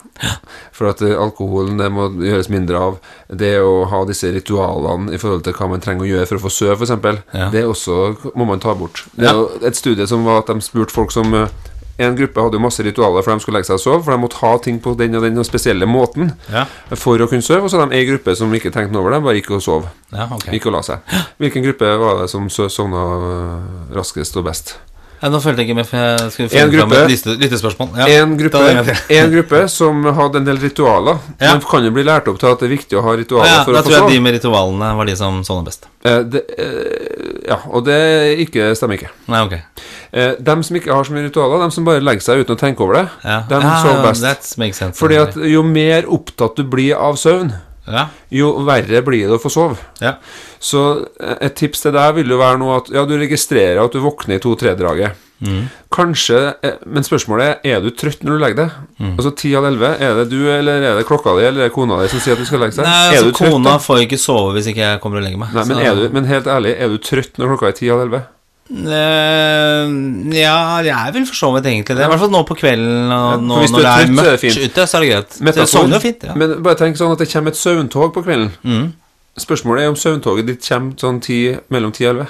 [0.72, 3.00] For at eh, alkoholen det må gjøres mindre av.
[3.28, 6.44] Det å ha disse ritualene i forhold til hva man trenger å gjøre for å
[6.46, 7.50] få sove, f.eks., Ja.
[7.50, 9.06] det også må man ta bort.
[9.16, 9.48] Det er Ja.
[9.68, 11.48] et studie som var at de spurte folk som eh,
[12.02, 14.18] En gruppe hadde jo masse ritualer for de skulle legge seg og sove, for de
[14.24, 16.64] måtte ha ting på den og den spesielle måten Ja.
[16.96, 17.62] for å kunne sove.
[17.64, 19.62] Og så hadde de ei gruppe som ikke tenkte noe over det, bare gikk og
[19.62, 19.86] sov.
[20.12, 20.56] Ja, okay.
[20.56, 21.00] Gikk og la seg.
[21.38, 24.78] Hvilken gruppe var det som sovna øh, raskest og best?
[25.22, 27.90] Ja, nå følte jeg ikke med, for jeg skulle En gruppe, fram et lyttespørsmål.
[28.00, 28.06] Ja.
[28.24, 28.62] En gruppe,
[29.20, 31.20] en gruppe som hadde en del ritualer.
[31.36, 31.52] Ja.
[31.52, 33.60] Man kan jo bli lært opp til at det er viktig å ha ritualer Ja,
[33.62, 35.86] for å få tror jeg de med ritualene var de som sovner best.
[36.02, 38.00] Eh, det, eh, ja, og det
[38.48, 39.12] ikke, stemmer ikke.
[39.30, 39.56] Nei, ok.
[40.12, 42.62] Eh, dem som ikke har så mye ritualer, dem som bare legger seg uten å
[42.66, 44.98] tenke over det, Ja, dem ja, sover best.
[44.98, 47.54] Fordi at jo mer opptatt du blir av søvn,
[47.90, 49.80] Ja, jo verre blir det å få sove.
[50.04, 50.18] ja.
[50.62, 50.82] Så
[51.18, 54.02] eh, et tips til deg vil jo være nå at ja, du registrerer at du
[54.04, 55.18] våkner i to-tre-draget.
[55.42, 55.64] Mm.
[55.90, 58.76] Kanskje, eh, Men spørsmålet er er du trøtt når du legger deg.
[59.00, 59.16] Mm.
[59.16, 59.96] Altså ti av elleve.
[59.98, 62.38] Er det du, eller er det klokka di, eller er det kona di som sier
[62.38, 62.86] at du skal legge seg?
[62.86, 63.80] Nei, altså, trøtt, kona da?
[63.82, 65.58] får ikke sove hvis ikke jeg kommer og legger meg.
[65.58, 68.06] Nei, men, er du, men helt ærlig, er du trøtt når klokka er ti av
[68.06, 68.22] elleve?
[68.72, 69.92] Eh,
[70.38, 70.56] ja,
[70.86, 72.06] jeg er vel for så vidt egentlig det.
[72.06, 74.86] I hvert fall nå på kvelden og nå, når det er er er mørkt ute,
[74.88, 75.40] så er det greit.
[75.42, 75.68] Metafor.
[75.74, 76.24] så det jo fint.
[76.30, 76.36] Ja.
[76.40, 78.52] Men bare tenk sånn at det kommer et søvntog på kvelden.
[78.64, 78.94] Mm.
[79.42, 82.30] Spørsmålet er om søvntoget ditt kommer sånn ti, mellom ti og elleve.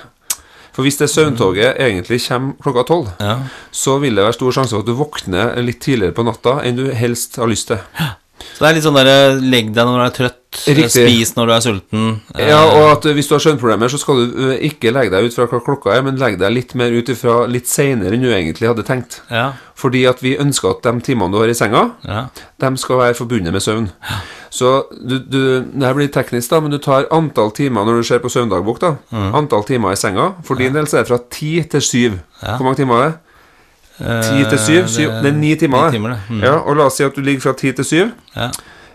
[0.71, 3.37] For hvis det søvntoget egentlig kommer klokka tolv, Ja.
[3.71, 6.77] så vil det være stor sjanse for at du våkner litt tidligere på natta enn
[6.77, 7.79] du helst har lyst til.
[8.41, 10.89] Så det er litt sånn derre legg deg når du er trøtt, Riktig.
[10.91, 12.07] spis når du er sulten.
[12.35, 15.33] Eh, Ja, og at hvis du har søvnproblemer, så skal du ikke legge deg ut
[15.37, 18.29] fra hva klokka er, men legge deg litt mer ut ifra litt seinere enn du
[18.29, 19.21] egentlig hadde tenkt.
[19.31, 22.27] ja, Fordi at vi ønsker at de timene du har i senga, ja.
[22.59, 23.87] de skal være forbundet med søvn.
[24.51, 25.39] Så du, du,
[25.71, 28.79] det her blir teknisk, da, men du tar antall timer når du ser på søvndagbok.
[28.83, 28.95] da
[29.33, 30.33] Antall timer i senga.
[30.43, 32.19] For din del så er det fra ti til syv.
[32.43, 32.57] Ja.
[32.57, 33.17] Hvor mange timer er det?
[34.01, 34.87] Eh, Ti til syv?
[34.87, 35.09] syv.
[35.23, 35.85] Det er ni timer.
[35.91, 36.15] Ni timer.
[36.29, 36.39] Mm.
[36.43, 38.11] Ja, og la oss si at du ligger fra ti til syv.
[38.35, 38.49] Ja.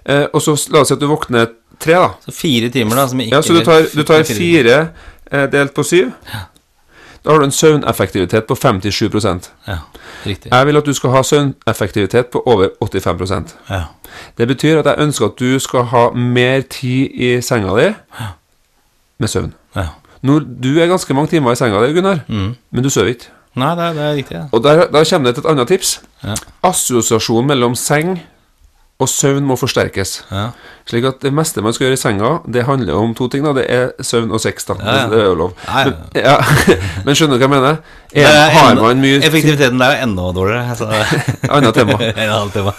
[0.06, 1.46] Eh, og så la oss si at du våkner
[1.80, 2.08] tre, da.
[2.24, 4.88] Så fire timer, da, Ja, så du tar, du tar fire
[5.32, 6.10] eh, delt på syv.
[7.24, 9.78] Da har du en søvneffektivitet på 57% Ja,
[10.26, 10.50] riktig.
[10.52, 13.82] Jeg vil at du skal ha søvneffektivitet på over 85% Ja.
[14.38, 17.94] Det betyr at jeg ønsker at du skal ha mer tid i senga di
[19.18, 19.54] med søvn.
[19.76, 19.86] ja.
[20.22, 22.54] Når, du er ganske mange timer i senga di, Gunnar, Mm.
[22.72, 23.26] men du sover ikke.
[23.56, 24.36] Nei, det er, det er riktig.
[24.36, 24.46] Ja.
[24.52, 25.92] Og der, der kommer det til et annet tips.
[26.24, 26.34] Ja.
[26.68, 28.18] Assosiasjon mellom seng
[28.96, 30.12] og søvn må forsterkes.
[30.32, 30.46] Ja.
[30.88, 33.44] Slik at det meste man skal gjøre i senga, det handler om to ting.
[33.44, 34.64] da Det er søvn og sex.
[34.64, 35.06] da ja.
[35.12, 35.52] Det er jo lov.
[35.66, 35.84] Ja, ja.
[35.84, 36.36] Men, ja.
[37.04, 37.76] Men skjønner du hva jeg mener?
[38.16, 40.70] Er, er har man mye Effektiviteten der er enda dårligere.
[40.70, 40.86] Altså.
[41.54, 41.98] Annet tema.
[42.16, 42.72] En annen tema.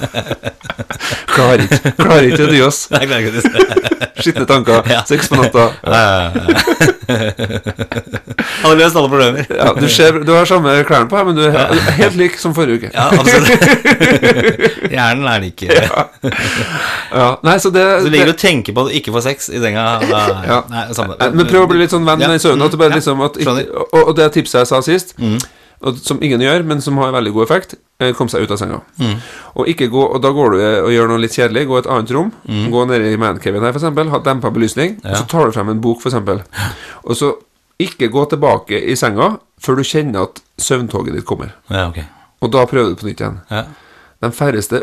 [1.36, 2.88] Klarer ikke Klarer ikke å dy oss.
[2.89, 4.82] Jeg klarer ikke å Skitne tanker.
[4.89, 5.04] Ja.
[5.06, 5.67] Sex på natta.
[8.63, 9.45] Hadde løst alle problemer.
[9.45, 11.69] Ja, du, ser, du har samme klærne på her, men du er
[12.00, 12.89] helt lik som forrige uke.
[12.95, 14.89] Ja, absolutt.
[14.89, 15.67] Hjernen er lik.
[15.69, 19.28] Ja, Nei, så det, Så ligger du det og tenker på at du ikke får
[19.30, 19.86] sex i senga.
[20.01, 20.59] Da, ja.
[20.74, 20.84] nei,
[21.38, 22.66] Men prøv å bli litt sånn venn Ja, i søvnen.
[22.66, 23.38] At du bare mm, liksom at.
[23.38, 23.61] Mm.
[23.86, 25.14] og, og det tipset jeg sa sist,
[25.88, 28.57] og som ingen gjør, men som har veldig god effekt, eh, kom seg ut av
[28.57, 28.80] senga.
[28.97, 29.15] Mm.
[29.61, 31.67] Og, gå, og da går du eh, og gjør noe litt kjedelig.
[31.69, 32.32] Gå i et annet rom.
[32.73, 34.09] Gå ned i mancaven her, f.eks.
[34.13, 34.97] Ha dempa belysning.
[34.97, 35.11] Og Mm.
[35.11, 35.19] Ja.
[35.21, 36.15] så tar du frem en bok, f.eks.
[37.05, 37.34] Og så
[37.80, 41.53] ikke gå tilbake i senga før du kjenner at søvntoget ditt kommer.
[41.69, 42.03] Ja, okay.
[42.41, 43.38] Og da prøver du på nytt igjen.
[43.53, 43.63] Ja.
[44.21, 44.82] De færreste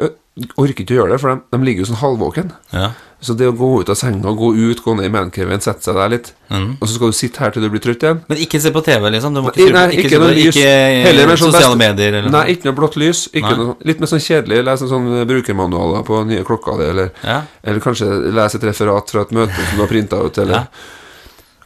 [0.59, 2.49] orker ikke å gjøre det, for de, de ligger jo sånn halvvåken.
[2.74, 2.89] Ja.
[3.24, 5.95] Så det å gå ut av senga, gå ut, gå ned i mancaven, sette seg
[5.97, 6.76] der litt, Mm.
[6.78, 8.82] og så skal du sitte her til du blir trøtt igjen Men ikke se på
[8.85, 9.32] TV, liksom?
[9.35, 10.55] Du må ikke, nei, ikke, ikke noe lys.
[10.59, 10.74] ikke
[11.07, 13.22] Heller sånn sosiale best- medier eller Nei, ikke noe blått lys.
[13.32, 14.61] Noe, litt mer sånn kjedelig.
[14.68, 17.41] Lese sånn brukermanualer på nye klokka di, eller, Ja.
[17.64, 20.66] eller kanskje lese et referat fra et møte som du har printa ut, eller Ja.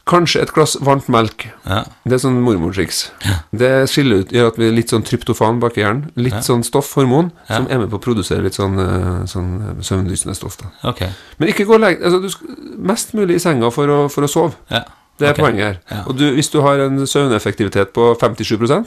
[0.09, 1.45] Kanskje et glass varmt melk.
[1.69, 1.83] Ja.
[2.09, 3.03] Det er sånn mormortriks.
[3.53, 6.09] Det skiller ut, gjør at vi er litt sånn tryptofan bak i hjernen.
[6.17, 7.57] Litt sånn stoff, hormon, Ja.
[7.57, 10.57] som er med på å produsere litt sånn, eh, sånn søvndyssende stoff.
[10.57, 10.73] Da.
[10.91, 11.11] Okay.
[11.39, 14.29] Men ikke gå og legg altså, du Mest mulig i senga for å, for å
[14.31, 14.55] sove.
[14.71, 14.85] Ja.
[15.19, 15.45] Det er okay.
[15.45, 15.79] poenget her.
[15.91, 16.05] Ja.
[16.07, 18.87] Og du, hvis du har en søvneffektivitet på 57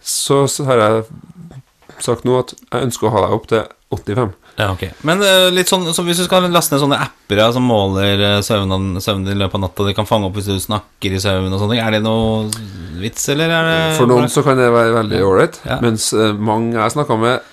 [0.00, 1.04] så, så har jeg
[1.98, 4.82] sagt nå at jeg ønsker å ha deg opp til 85 Ja, ok.
[5.08, 8.20] Men uh, litt sånn, så hvis du skal laste ned sånne apper ja, som måler
[8.20, 11.20] uh, søvnen, søvnen i løpet av natta, de kan fange opp hvis du snakker i
[11.22, 12.50] søvn og sånne er det noe
[13.00, 15.78] vits, eller er det For noen så kan det være veldig ålreit, Ja.
[15.84, 17.48] mens uh, mange jeg snakka med,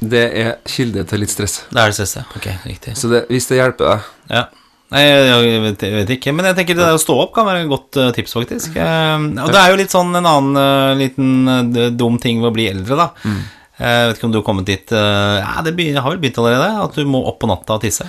[0.00, 1.60] det er kilde til litt stress.
[1.70, 2.34] Da er det stresset.
[2.38, 2.96] Ok, riktig.
[2.98, 4.48] Så det, hvis det hjelper deg Ja.
[4.90, 7.46] Nei, jeg, vet, jeg vet ikke, men jeg tenker det der å stå opp kan
[7.46, 8.74] være et godt tips, faktisk.
[8.74, 12.96] Og det er jo litt sånn en annen liten dum ting ved å bli eldre,
[12.98, 13.06] da.
[13.22, 13.44] Mm.
[13.80, 16.20] Eh, Jeg vet ikke om du har kommet dit eh, Ja, det begynner, har vel
[16.22, 18.04] begynt allerede, at du må opp på natta og tisse.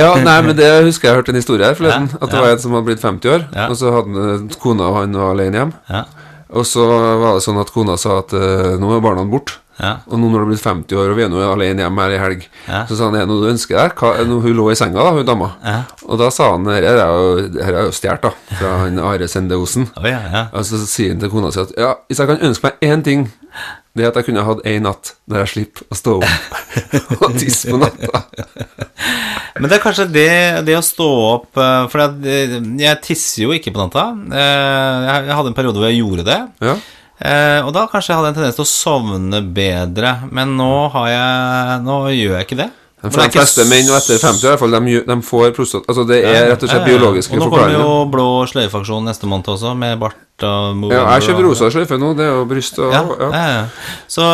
[0.00, 2.08] Ja, nei, men det husker jeg hørte en historie her forleden.
[2.12, 2.42] Ja, At det ja.
[2.44, 3.68] var en som hadde blitt 50 år, Ja.
[3.72, 5.72] og så hadde kona og han var alene hjem.
[5.90, 6.04] Ja.
[6.50, 9.58] Og så var det sånn at kona sa at eh, nå er barna borte.
[9.80, 9.94] Ja.
[10.12, 12.12] Og nå når du er blitt 50 år, og vi er nå alene hjemme her
[12.12, 14.02] i helg, så sa han er det noe du ønsker deg?
[14.28, 15.54] Hun lå i senga, da, hun dama.
[15.64, 15.78] Ja.
[16.04, 17.30] Og da sa han her er jo,
[17.64, 19.86] her er jo stjålet, da, fra han Are Sende Osen.
[19.96, 20.42] Oh, ja, ja.
[20.52, 23.06] Og så sier han til kona si at ja, hvis jeg kan ønske meg én
[23.06, 23.24] ting,
[23.98, 27.72] det at jeg kunne hatt én natt der jeg slipper å stå opp og tisse
[27.72, 28.20] på natta.
[29.58, 30.28] Men det er kanskje det,
[30.68, 34.04] det å stå opp eh, For at, eh, jeg tisser jo ikke på natta.
[34.30, 36.38] Eh, Jeg jeg hadde en periode hvor jeg gjorde det.
[36.64, 36.76] Ja.
[37.66, 40.14] Og da kanskje jeg hadde en tendens til å sovne bedre.
[40.32, 42.70] Men nå har jeg Nå gjør jeg ikke det.
[43.00, 45.86] For de er fleste menn etter 50 i hvert fall, de, de får prostat...
[45.88, 47.22] Altså det er rett og slett Ja, ja, ja.
[47.30, 51.44] Og nå kommer jo blå sløyfeaksjon neste måned også, med bart og Ja, jeg kjøpte
[51.44, 53.30] rosa sløyfe nå, det er jo bryst og Ja, ja.
[53.36, 53.62] ja.
[54.10, 54.24] Så,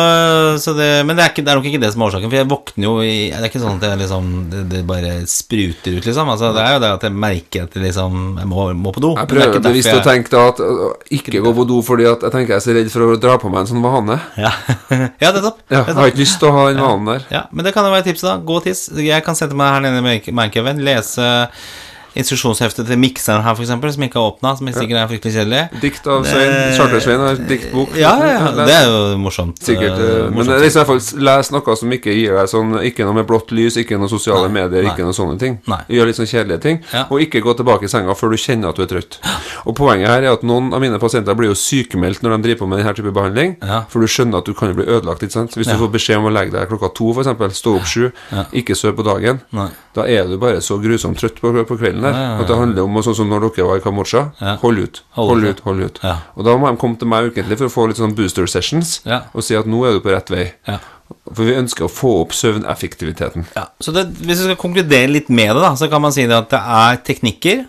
[0.61, 2.31] så det, men det er, ikke, det er nok ikke det som er årsaken.
[2.31, 5.13] For jeg våkner jo i Det er ikke sånn at jeg liksom, det, det bare
[5.29, 6.31] spruter ut, liksom.
[6.33, 9.03] Altså, det er jo det at jeg merker at jeg liksom, jeg må, må på
[9.03, 9.13] do.
[9.17, 10.63] Jeg det er prøver bevisst å tenke da at
[11.19, 13.37] ikke gå på do fordi at jeg tenker jeg er så redd for å dra
[13.41, 14.19] på meg en sånn vane.
[14.39, 14.53] Ja,
[15.23, 15.61] ja nettopp.
[15.69, 17.27] Ja, jeg har ikke lyst til å ha den vanen der.
[17.33, 18.37] Ja, men det kan jo være tipset, da.
[18.47, 18.87] Gå tiss.
[18.93, 21.27] Jeg kan sette meg her nede i Mancaven, lese
[22.21, 25.61] instruksjonsheftet til mikseren her, f.eks., som ikke er åpna, som sikkert er fryktelig kjedelig.
[25.81, 26.55] Dikt av Svein.
[26.77, 27.95] Charter-Svein har diktbok.
[27.99, 29.61] Ja, ja, det er jo morsomt.
[29.63, 32.75] Sikkert, eh, eh, men det er liksom fall les noe som ikke gir deg sånn
[32.87, 35.57] Ikke noe med blått lys, ikke noe sosiale medier, ikke noe sånne ting.
[35.67, 35.79] Nei.
[35.97, 37.05] Gjør litt sånn kjedelige ting, Ja.
[37.09, 39.19] og ikke gå tilbake i senga før du kjenner at du er trøtt.
[39.65, 42.59] Og poenget her er at noen av mine pasienter blir jo sykemeldt når de driver
[42.65, 43.81] på med denne type behandling, Ja.
[43.89, 45.23] for du skjønner at du kan jo bli ødelagt.
[45.23, 45.55] ikke sant?
[45.55, 48.11] Hvis du får beskjed om å legge deg klokka to, f.eks., stå opp sju,
[48.53, 49.69] ikke sove på dagen, Nei.
[49.95, 52.57] da er du bare så grusomt trøtt på, på kvelden der Ja, ja, at det
[52.57, 54.55] handler om, og sånn som når dere var i Kambodsja, Ja.
[54.63, 55.99] hold ut, Hold ut, hold ut.
[56.35, 59.01] Og da må de komme til meg ukentlig for å få litt sånn booster sessions
[59.33, 60.51] og si at nå er du på rett vei.
[60.67, 60.79] Ja.
[61.31, 63.45] For vi ønsker å få opp søvneffektiviteten.
[63.55, 66.25] Ja, så det, Hvis vi skal konkludere litt med det, da, så kan man si
[66.27, 67.65] det at det er teknikker.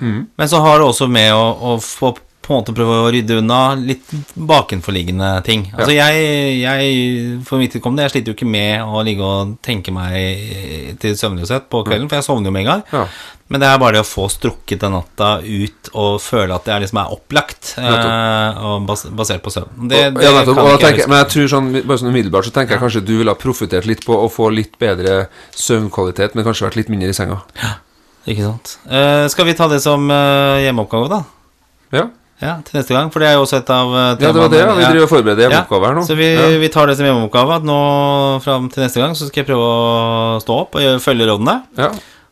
[0.00, 0.26] Mm.
[0.38, 2.14] Men så har det også med å, å få
[2.50, 5.68] på en måte prøve å rydde unna litt bakenforliggende ting.
[5.72, 6.22] Altså jeg,
[6.60, 11.14] jeg For mitt vedkommende, jeg sliter jo ikke med å ligge og tenke meg til
[11.18, 12.82] søvnløshet på kvelden, for jeg sovner jo med en gang.
[12.92, 13.04] Ja.
[13.50, 16.74] Men det er bare det å få strukket den natta ut og føle at det
[16.74, 19.88] er liksom er opplagt, eh, og bas basert på søvn.
[19.90, 22.46] Det, Og- det ja, nettopp, og jeg tenker, men jeg tror sånn, bare sånn umiddelbart
[22.46, 25.24] så tenker jeg kanskje du ville ha profittert litt på å få litt bedre
[25.58, 27.40] søvnkvalitet, men kanskje vært litt mindre i senga.
[27.58, 27.72] Ja.
[28.30, 28.76] Ikke sant.
[28.86, 31.22] Eh, skal vi ta det som eh, hjemmeoppgave, da?
[31.96, 32.06] Ja,
[32.40, 34.48] Ja, til neste gang, for det er jo også et av uh, Ja, det var
[34.48, 34.70] det, ja.
[34.78, 36.04] Vi driver og forbereder hjemmeoppgave her nå.
[36.08, 36.46] Så vi, ja.
[36.62, 37.80] vi tar det som hjemmeoppgave at nå
[38.44, 41.58] fram til neste gang så skal jeg prøve å stå opp og følge rådene.
[41.80, 41.90] ja.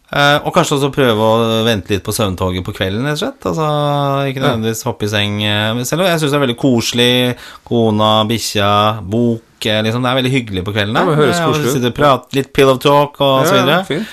[0.08, 3.42] Eh, og kanskje også prøve å vente litt på søvntoget på kvelden, rett og slett.
[3.50, 3.66] Altså,
[4.30, 5.34] ikke nødvendigvis hoppe i seng.
[5.44, 7.36] eh, Selv om jeg syns det er veldig koselig.
[7.68, 8.70] Kona, bikkja,
[9.04, 9.42] bok.
[9.66, 10.96] eh, Liksom, det er veldig hyggelig på kvelden.
[10.96, 12.32] Ja, det høres Eh, koselig ut.
[12.32, 13.76] litt pillow talk og så videre.
[13.76, 14.06] ja, fint.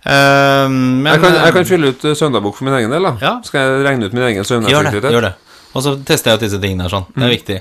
[0.00, 3.04] Eh, men Jeg kan, jeg eh, kan fylle ut uh, søndagbok for min egen del.
[3.04, 3.34] da Ja.
[3.44, 5.02] Skal jeg regne ut min egen Gjør det.
[5.02, 5.34] gjør det
[5.70, 7.04] Og så tester jeg ut disse tingene her sånn.
[7.14, 7.36] Det er Mm.
[7.36, 7.58] viktig.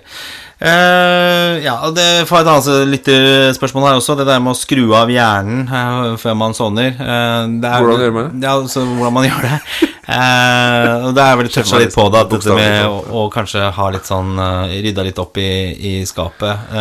[0.59, 4.15] Uh, ja, det får et annet lytterspørsmål her også.
[4.19, 6.97] Det der med å skru av hjernen uh, før man sovner.
[6.99, 8.47] Uh, er, Hvordan gjør man det?
[8.49, 9.59] Ja, så hvordan man gjør det.
[10.09, 13.89] Og det er vel toucha litt på det, at dette med å, å kanskje ha
[13.93, 14.31] litt sånn
[14.71, 15.45] Rydda litt opp i,
[15.77, 16.73] i skapet.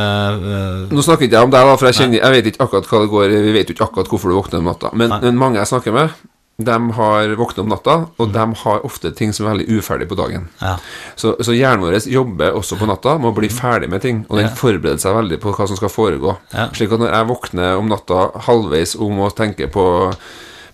[0.89, 3.03] Nå snakker ikke jeg om deg, da, for jeg, kjenner, jeg vet ikke akkurat hva
[3.05, 4.95] det går Vi vet jo ikke akkurat hvorfor du våkner om natta.
[4.97, 6.17] Men, men mange jeg snakker med,
[6.63, 10.17] de har våknet om natta, og de har ofte ting som er veldig uferdig på
[10.19, 10.49] dagen.
[10.59, 10.73] ja.
[11.15, 14.41] Så, så hjernen vår jobber også på natta med å bli ferdig med ting, og
[14.41, 16.35] den forbereder seg veldig på hva som skal foregå.
[16.51, 16.67] Ja.
[16.75, 19.85] Slik at når jeg våkner om natta halvveis om å tenke på,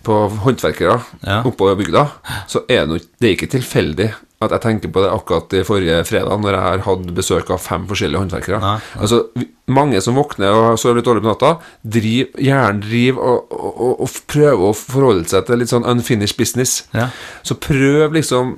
[0.05, 1.41] på håndverkere Ja.
[1.47, 2.05] oppover bygda,
[2.47, 4.13] så er det, det er ikke tilfeldig
[4.45, 7.61] at jeg tenker på det akkurat i forrige fredag, når jeg har hatt besøk av
[7.63, 8.59] fem forskjellige håndverkere.
[8.61, 9.21] Nei, Altså,
[9.71, 13.93] mange som våkner og sover litt dårlig på natta, driv, gjerne driver og, og, og,
[14.05, 16.83] og prøver å forholde seg til litt sånn unfinished business.
[16.93, 17.07] Ja.
[17.47, 18.57] Så prøv liksom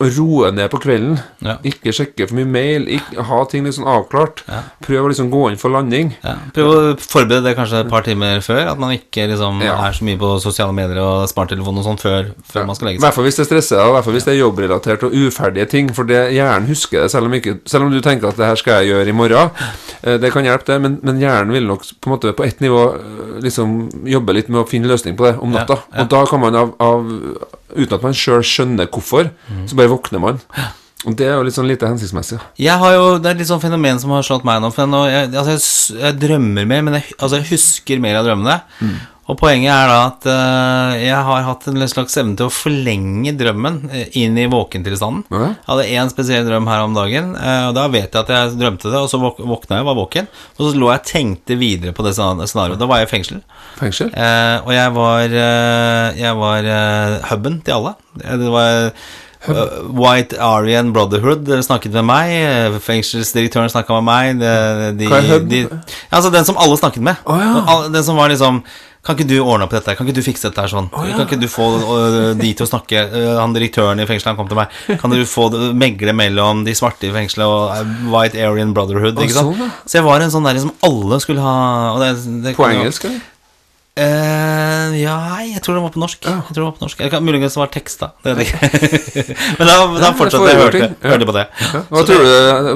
[0.00, 1.18] å roe ned på kvelden.
[1.44, 1.56] Ja.
[1.68, 2.86] Ikke sjekke for mye mail.
[2.96, 4.42] Ikke, ha ting sånn avklart.
[4.48, 4.62] Ja.
[4.82, 6.14] Prøv å liksom gå inn for landing.
[6.24, 6.34] Ja.
[6.56, 8.64] Prøv å forberede det kanskje et par timer før.
[8.72, 12.32] At man ikke liksom er så mye på sosiale medier og smarttelefon og sånn før,
[12.50, 14.26] før man skal legge I hvert fall hvis det stresser deg, og hvert fall hvis
[14.28, 15.92] det er jobbrelatert og uferdige ting.
[15.94, 18.58] For det, hjernen husker det, selv om, ikke, selv om du tenker at det her
[18.60, 19.54] skal jeg gjøre i morgen.
[20.02, 22.60] Eh, Det kan hjelpe, det, men, men hjernen vil nok på en måte på ett
[22.64, 25.78] nivå eh, liksom jobbe litt med å finne løsning på det om natta.
[26.02, 27.08] Og da kan man av, av
[27.76, 29.66] uten at man sjøl skjønner hvorfor, Mm.
[29.68, 30.40] så bare våkner man.
[31.04, 32.38] Og det er jo litt sånn lite hensiktsmessig.
[32.62, 34.70] Jeg har jo, Det er et litt sånn fenomen som har slått meg nå.
[34.72, 35.50] For jeg, altså
[35.96, 38.60] jeg, jeg drømmer mer, men jeg, altså jeg husker mer av drømmene.
[38.80, 38.94] Mm.
[39.30, 43.34] Og poenget er da at eh, jeg har hatt en slags evne til å forlenge
[43.38, 45.22] drømmen eh, inn i våkentilstanden.
[45.30, 48.58] Jeg hadde én spesiell drøm her om dagen, eh, og da vet jeg at jeg
[48.58, 48.98] drømte det.
[48.98, 52.16] Og så våkna jeg, var våken, og så lå jeg og tenkte videre på det
[52.18, 52.80] scenarioet.
[52.82, 53.42] Da var jeg i fengsel.
[53.78, 54.10] Fengsel?
[54.10, 55.40] Eh, og jeg var,
[56.18, 57.94] jeg var huben hubben til alle.
[58.22, 58.92] Det var
[59.42, 62.76] White Aryan Brotherhood snakket med meg.
[62.84, 64.42] Fengselsdirektøren snakka med meg.
[64.42, 65.48] De, de, Hva er hub?
[65.50, 65.64] de,
[66.10, 67.22] altså den som alle snakket med.
[67.26, 67.78] Oh, ja.
[67.90, 68.62] Den som var liksom
[69.02, 69.96] Kan ikke du ordne opp dette?
[69.98, 70.86] Kan ikke du fikse dette her sånn?
[70.94, 74.38] Kan ikke du få øh, de til å snakke øh, Han direktøren i fengselet han
[74.38, 74.76] kom til meg.
[75.00, 79.18] Kan du få megle mellom de svarte i fengselet og øh, White Aryan Brotherhood?
[79.18, 79.58] Ikke sant?
[79.90, 82.14] Så jeg var en sånn der som alle skulle ha det,
[82.46, 83.31] det På engelsk, eller?
[83.92, 85.14] Eh, ja,
[85.44, 86.22] jeg tror det var på norsk.
[86.24, 88.06] Jeg tror det var på norsk Eller Muligens det var teksta.
[88.24, 88.70] Det vet jeg.
[89.58, 90.80] Men da, da ja, fortsatte jeg hørte.
[90.86, 91.10] Ja.
[91.12, 91.42] hørte på det.
[91.60, 91.82] Ja.
[91.90, 92.30] Hva, tror du,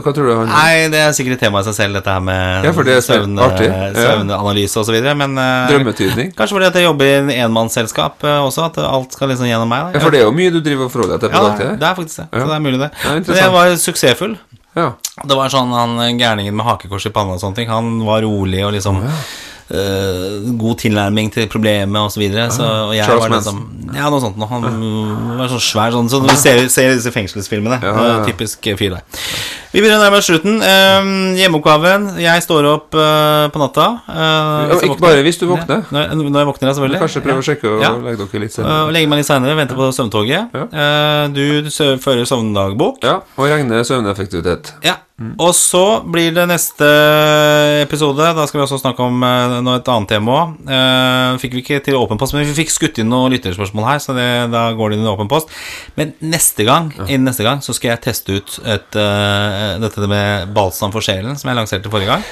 [0.04, 2.20] hva tror du han Nei, det er sikkert et tema i seg selv, dette her
[2.26, 3.40] med Ja, for det er så søvn.
[3.40, 3.78] Ja.
[3.96, 4.98] søvnanalyse osv.
[5.22, 6.34] Men eh, Drømmetydning?
[6.36, 9.72] kanskje fordi at jeg jobber i en enmannsselskap eh, også, at alt skal liksom gjennom
[9.72, 9.88] meg.
[9.88, 9.96] da.
[9.96, 11.72] Ja, for det er jo mye du driver og forholder deg til på Ja, dagtid.
[11.80, 12.28] det er faktisk det.
[12.28, 12.44] Ja.
[12.44, 12.92] Så det er mulig, det.
[13.06, 14.36] Ja, Men jeg var suksessfull.
[14.76, 14.90] Ja.
[15.24, 17.72] Det var sånn han gærningen med hakekors i panna og sånne ting.
[17.72, 19.00] Han var rolig og liksom
[19.68, 22.46] God tilnærming til problemet og så videre.
[22.54, 23.62] Så, og jeg Charles var liksom
[23.96, 24.36] Ja, noe sånt.
[24.50, 24.66] Han
[25.38, 27.78] var sånn svær sånn Som du ser, ser i disse fengselsfilmene.
[27.82, 29.02] Eh, Typisk fyr der.
[29.72, 30.60] Vi begynner nærmere slutten.
[30.62, 32.06] Um, hjemmeoppgaven.
[32.22, 33.86] Jeg står opp eh, på natta.
[34.08, 35.82] eh, ikke bare hvis du våkner.
[35.92, 37.00] Når, når jeg våkner, selvfølgelig.
[37.02, 37.90] Kanskje prøve å sjekke og Ja.
[38.06, 38.92] legge dere litt Eh, senere.
[38.94, 40.54] legge meg litt seinere, vente på søvntoget.
[40.54, 40.64] Ja.
[40.70, 41.68] Eh, du
[42.00, 43.02] fører søvndagbok.
[43.04, 44.72] Ja, og regner søvneffektivitet.
[44.86, 44.96] Ja.
[45.16, 46.86] Og så blir det neste
[47.80, 48.26] episode.
[48.36, 50.58] Da skal vi også snakke om eh, noe et annet tema òg.
[50.68, 54.02] Uh, fikk vi ikke til åpen post, men vi fikk skutt inn noen lytterspørsmål her,
[54.04, 55.48] så det, da går det inn i åpen post.
[55.96, 60.52] Men neste gang, innen neste gang så skal jeg teste ut et, uh, dette med
[60.56, 62.28] balsam for sjelen, som jeg lanserte forrige gang.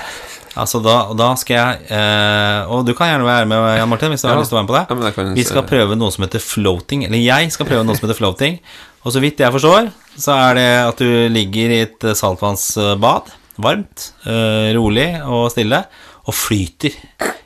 [0.61, 4.23] Altså da, da skal jeg uh, Og du kan gjerne være med, Jan Martin, hvis
[4.23, 5.15] du har lyst til å være med på det.
[5.17, 7.09] Ja, vi skal prøve noe som heter floating.
[7.09, 8.61] Eller jeg skal prøve noe som heter floating.
[9.05, 13.33] Og så vidt jeg forstår, så er det at du ligger i et eh, saltvannsbad.
[13.65, 15.85] Varmt, eh, rolig og stille.
[16.25, 16.95] Og flyter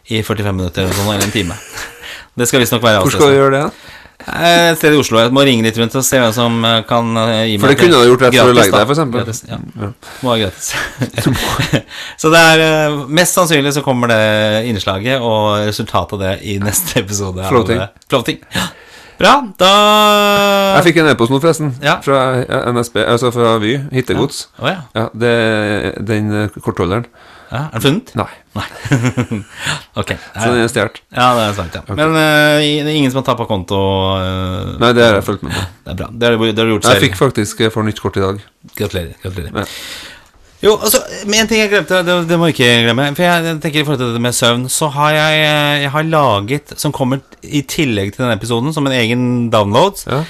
[0.08, 1.58] i 45 minutter eller sånn, eller en time.
[2.38, 3.62] Det skal visstnok være Hvor skal du gjøre det?
[4.28, 5.18] Eh, Et sted i Oslo.
[5.18, 7.10] Jeg må ringe litt rundt og se hvem som kan
[7.48, 9.24] gi meg For det kunne du gjort rett før du legger deg, eksempel.
[9.24, 9.58] Gratis, ja.
[10.22, 10.70] Må være gratis.
[12.22, 14.22] så det er Mest sannsynlig så kommer det
[14.70, 17.42] innslaget og resultatet av det i neste episode.
[17.50, 17.82] Floating.
[18.06, 18.44] Floating.
[18.54, 18.70] Ja.
[19.18, 19.68] Bra, da
[20.76, 21.72] Jeg fikk en e-post nå, forresten.
[21.82, 21.96] Ja.
[22.04, 23.72] Fra NSB, altså fra Vy.
[23.90, 24.44] Hittegods.
[24.62, 24.76] Ja.
[24.94, 25.32] Ja, det
[26.06, 27.08] den eh, kortholderen.
[27.48, 28.12] Ja, er den funnet?
[28.18, 28.28] Nei.
[28.54, 28.66] Nei.
[30.00, 30.12] ok.
[30.14, 31.00] Så den er stjålet.
[31.16, 31.82] Ja, det er sant, ja.
[31.88, 33.80] Men uh, det er ingen som har tappa konto?
[34.20, 35.64] Uh, Nei, det har jeg fulgt med på.
[35.88, 36.10] Det er bra.
[36.12, 38.44] Det har det har du gjort Jeg fikk faktisk for nytt kort i dag.
[38.78, 39.18] Gratulerer.
[39.24, 39.64] gratulerer.
[39.64, 39.66] Ja.
[40.62, 40.98] Jo, altså,
[41.30, 43.04] men en ting jeg glemte, det, det må jeg ikke glemme.
[43.14, 46.08] For jeg tenker i forhold til dette med søvn, så har jeg, eh, jeg har
[46.10, 49.22] laget, som kommer i tillegg til denne episoden, som en egen
[49.54, 50.24] download, Ja.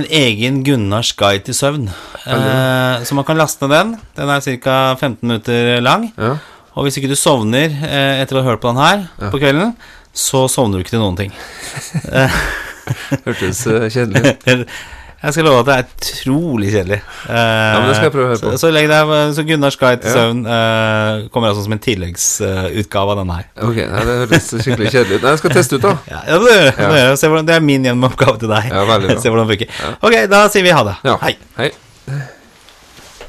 [0.00, 1.90] en egen Gunnars guide til søvn.
[2.26, 3.92] Eh, så man kan laste ned den.
[4.16, 4.94] Den er ca.
[4.96, 6.08] 15 minutter lang.
[6.16, 6.36] Ja.
[6.76, 9.76] Og hvis ikke du sovner eh, etter å ha hørt på den her på kvelden,
[10.16, 11.32] så sovner du ikke til noen ting.
[13.26, 14.68] Hørtes eh, kjedelig ut.
[15.22, 16.98] Jeg skal love at det er utrolig kjedelig.
[17.28, 18.50] ja, men det skal jeg prøve å høre på.
[18.52, 23.22] Så, så, deg, så Gunnars guide til søvn Uh, kommer altså som en tilleggsutgave av
[23.22, 23.48] denne her.
[23.64, 25.24] Ok, ja, det høres skikkelig kjedelig ut.
[25.24, 25.96] Nei, jeg skal teste ut, da.
[26.12, 27.02] Ja, ja, det, det,
[27.32, 28.70] hvordan, det er min gjennomoppgave til deg.
[28.70, 29.18] Ja, veldig bra.
[29.24, 29.98] Se hvordan det funker.
[30.00, 30.96] Ok, da sier vi ha det.
[31.08, 31.18] Ja.
[31.24, 31.36] Hei.
[31.58, 31.72] Hei.